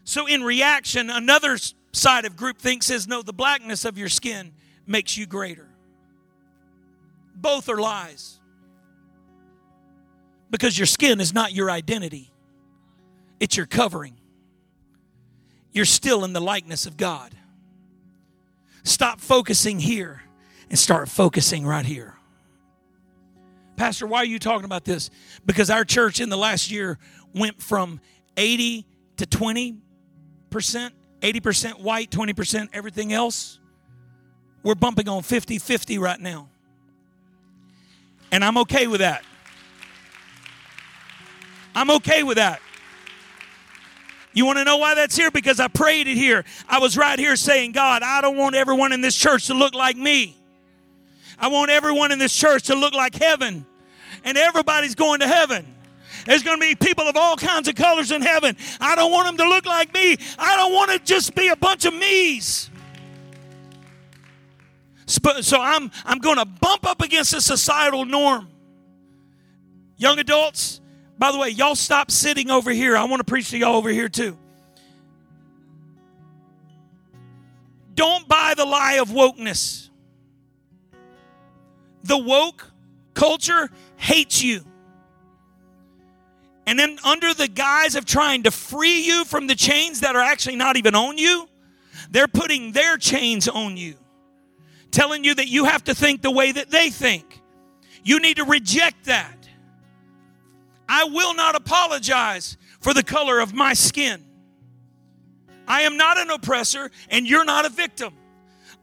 [0.02, 1.58] So, in reaction, another
[1.92, 4.52] side of groupthink says no, the blackness of your skin
[4.86, 5.68] makes you greater.
[7.34, 8.38] Both are lies.
[10.50, 12.30] Because your skin is not your identity,
[13.40, 14.16] it's your covering.
[15.72, 17.34] You're still in the likeness of God.
[18.84, 20.22] Stop focusing here
[20.70, 22.14] and start focusing right here.
[23.76, 25.10] Pastor, why are you talking about this?
[25.44, 26.98] Because our church in the last year
[27.34, 28.00] went from
[28.36, 29.80] 80 to 20%,
[30.50, 33.58] 80% white, 20% everything else.
[34.64, 36.48] We're bumping on 50 50 right now.
[38.32, 39.22] And I'm okay with that.
[41.76, 42.60] I'm okay with that.
[44.32, 45.30] You want to know why that's here?
[45.30, 46.44] Because I prayed it here.
[46.68, 49.74] I was right here saying, God, I don't want everyone in this church to look
[49.74, 50.36] like me.
[51.38, 53.64] I want everyone in this church to look like heaven.
[54.24, 55.66] And everybody's going to heaven.
[56.26, 58.56] There's going to be people of all kinds of colors in heaven.
[58.80, 60.16] I don't want them to look like me.
[60.38, 62.70] I don't want to just be a bunch of me's.
[65.06, 68.48] So I'm, I'm going to bump up against a societal norm.
[69.96, 70.80] Young adults,
[71.18, 72.96] by the way, y'all stop sitting over here.
[72.96, 74.36] I want to preach to y'all over here too.
[77.94, 79.88] Don't buy the lie of wokeness.
[82.02, 82.70] The woke
[83.14, 84.64] culture hates you.
[86.66, 90.22] And then, under the guise of trying to free you from the chains that are
[90.22, 91.46] actually not even on you,
[92.10, 93.96] they're putting their chains on you,
[94.94, 97.40] telling you that you have to think the way that they think.
[98.02, 99.48] You need to reject that.
[100.88, 104.24] I will not apologize for the color of my skin.
[105.66, 108.14] I am not an oppressor, and you're not a victim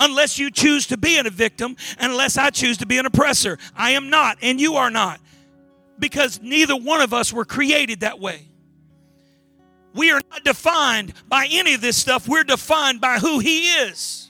[0.01, 3.57] unless you choose to be a victim, unless I choose to be an oppressor.
[3.75, 5.21] I am not, and you are not,
[5.99, 8.47] because neither one of us were created that way.
[9.93, 14.20] We are not defined by any of this stuff, we're defined by who He is.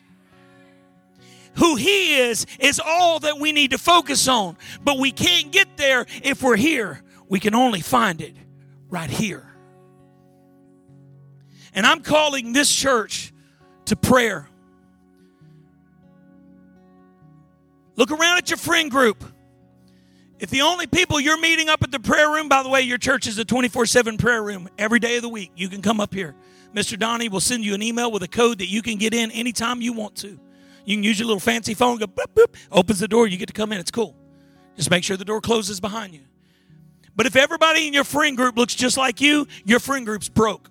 [1.58, 5.78] Who He is is all that we need to focus on, but we can't get
[5.78, 7.02] there if we're here.
[7.28, 8.36] We can only find it
[8.89, 9.45] right here.
[11.74, 13.34] And I'm calling this church
[13.86, 14.47] to prayer.
[17.95, 19.24] Look around at your friend group.
[20.39, 22.97] If the only people you're meeting up at the prayer room, by the way, your
[22.97, 25.52] church is a 24 7 prayer room every day of the week.
[25.56, 26.36] You can come up here.
[26.74, 26.97] Mr.
[26.97, 29.82] Donnie will send you an email with a code that you can get in anytime
[29.82, 30.39] you want to.
[30.86, 33.47] You can use your little fancy phone, go boop, boop, opens the door, you get
[33.47, 33.79] to come in.
[33.79, 34.15] It's cool.
[34.75, 36.21] Just make sure the door closes behind you.
[37.15, 40.69] But if everybody in your friend group looks just like you, your friend group's broke.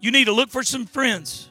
[0.00, 1.50] You need to look for some friends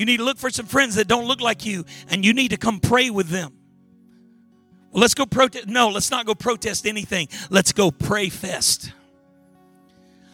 [0.00, 2.52] you need to look for some friends that don't look like you, and you need
[2.52, 3.52] to come pray with them.
[4.90, 5.66] Well, let's go protest.
[5.66, 7.28] No, let's not go protest anything.
[7.50, 8.94] Let's go pray fest.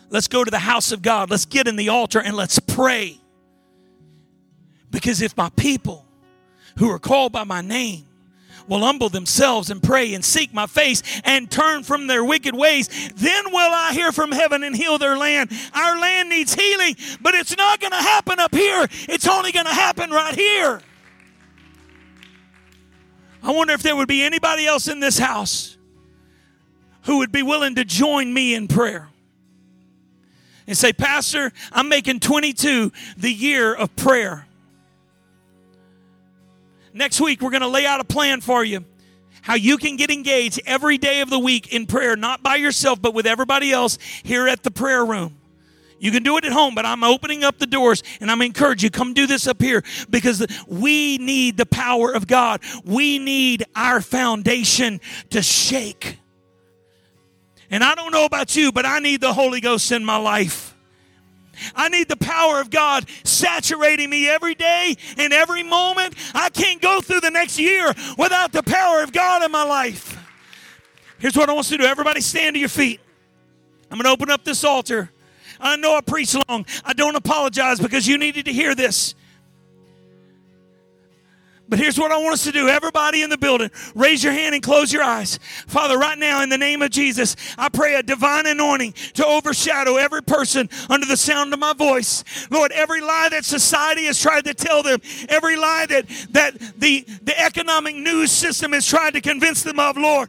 [0.09, 1.33] Let's go to the house of God.
[1.33, 3.21] Let's get in the altar and let's pray.
[4.97, 6.07] Because if my people
[6.79, 8.07] who are called by my name
[8.67, 12.89] will humble themselves and pray and seek my face and turn from their wicked ways,
[13.15, 15.53] then will I hear from heaven and heal their land.
[15.75, 18.89] Our land needs healing, but it's not going to happen up here.
[19.07, 20.81] It's only going to happen right here.
[23.43, 25.77] I wonder if there would be anybody else in this house
[27.03, 29.11] who would be willing to join me in prayer
[30.67, 34.46] and say, Pastor, I'm making 22 the year of prayer.
[36.97, 38.83] Next week, we're going to lay out a plan for you
[39.43, 43.01] how you can get engaged every day of the week in prayer, not by yourself,
[43.01, 45.37] but with everybody else here at the prayer room.
[46.01, 48.87] You can do it at home, but I'm opening up the doors and I'm encouraging
[48.87, 52.63] you come do this up here because we need the power of God.
[52.85, 56.19] We need our foundation to shake.
[57.71, 60.76] And I don't know about you, but I need the Holy Ghost in my life.
[61.75, 66.15] I need the power of God saturating me every day and every moment.
[66.35, 70.19] I can't go through the next year without the power of God in my life.
[71.19, 73.01] Here's what I want you to do everybody stand to your feet.
[73.91, 75.11] I'm going to open up this altar.
[75.59, 76.67] I know I preach long.
[76.85, 79.15] I don't apologize because you needed to hear this.
[81.69, 82.69] But here's what I want us to do.
[82.69, 85.39] Everybody in the building, raise your hand and close your eyes.
[85.67, 89.97] Father, right now, in the name of Jesus, I pray a divine anointing to overshadow
[89.97, 92.23] every person under the sound of my voice.
[92.51, 97.05] Lord, every lie that society has tried to tell them, every lie that, that the,
[97.23, 100.29] the economic news system has tried to convince them of, Lord,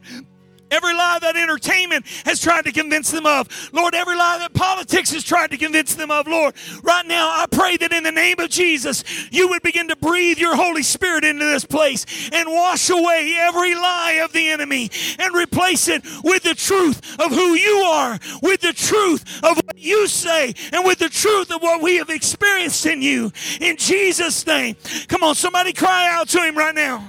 [0.70, 3.48] Every lie that entertainment has tried to convince them of.
[3.72, 6.26] Lord, every lie that politics has tried to convince them of.
[6.26, 9.96] Lord, right now I pray that in the name of Jesus, you would begin to
[9.96, 14.90] breathe your Holy Spirit into this place and wash away every lie of the enemy
[15.18, 19.78] and replace it with the truth of who you are, with the truth of what
[19.78, 23.32] you say, and with the truth of what we have experienced in you.
[23.60, 24.76] In Jesus' name.
[25.08, 27.08] Come on, somebody cry out to him right now.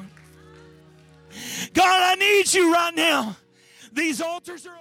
[1.73, 3.35] God, I need you right now.
[3.91, 4.77] These altars are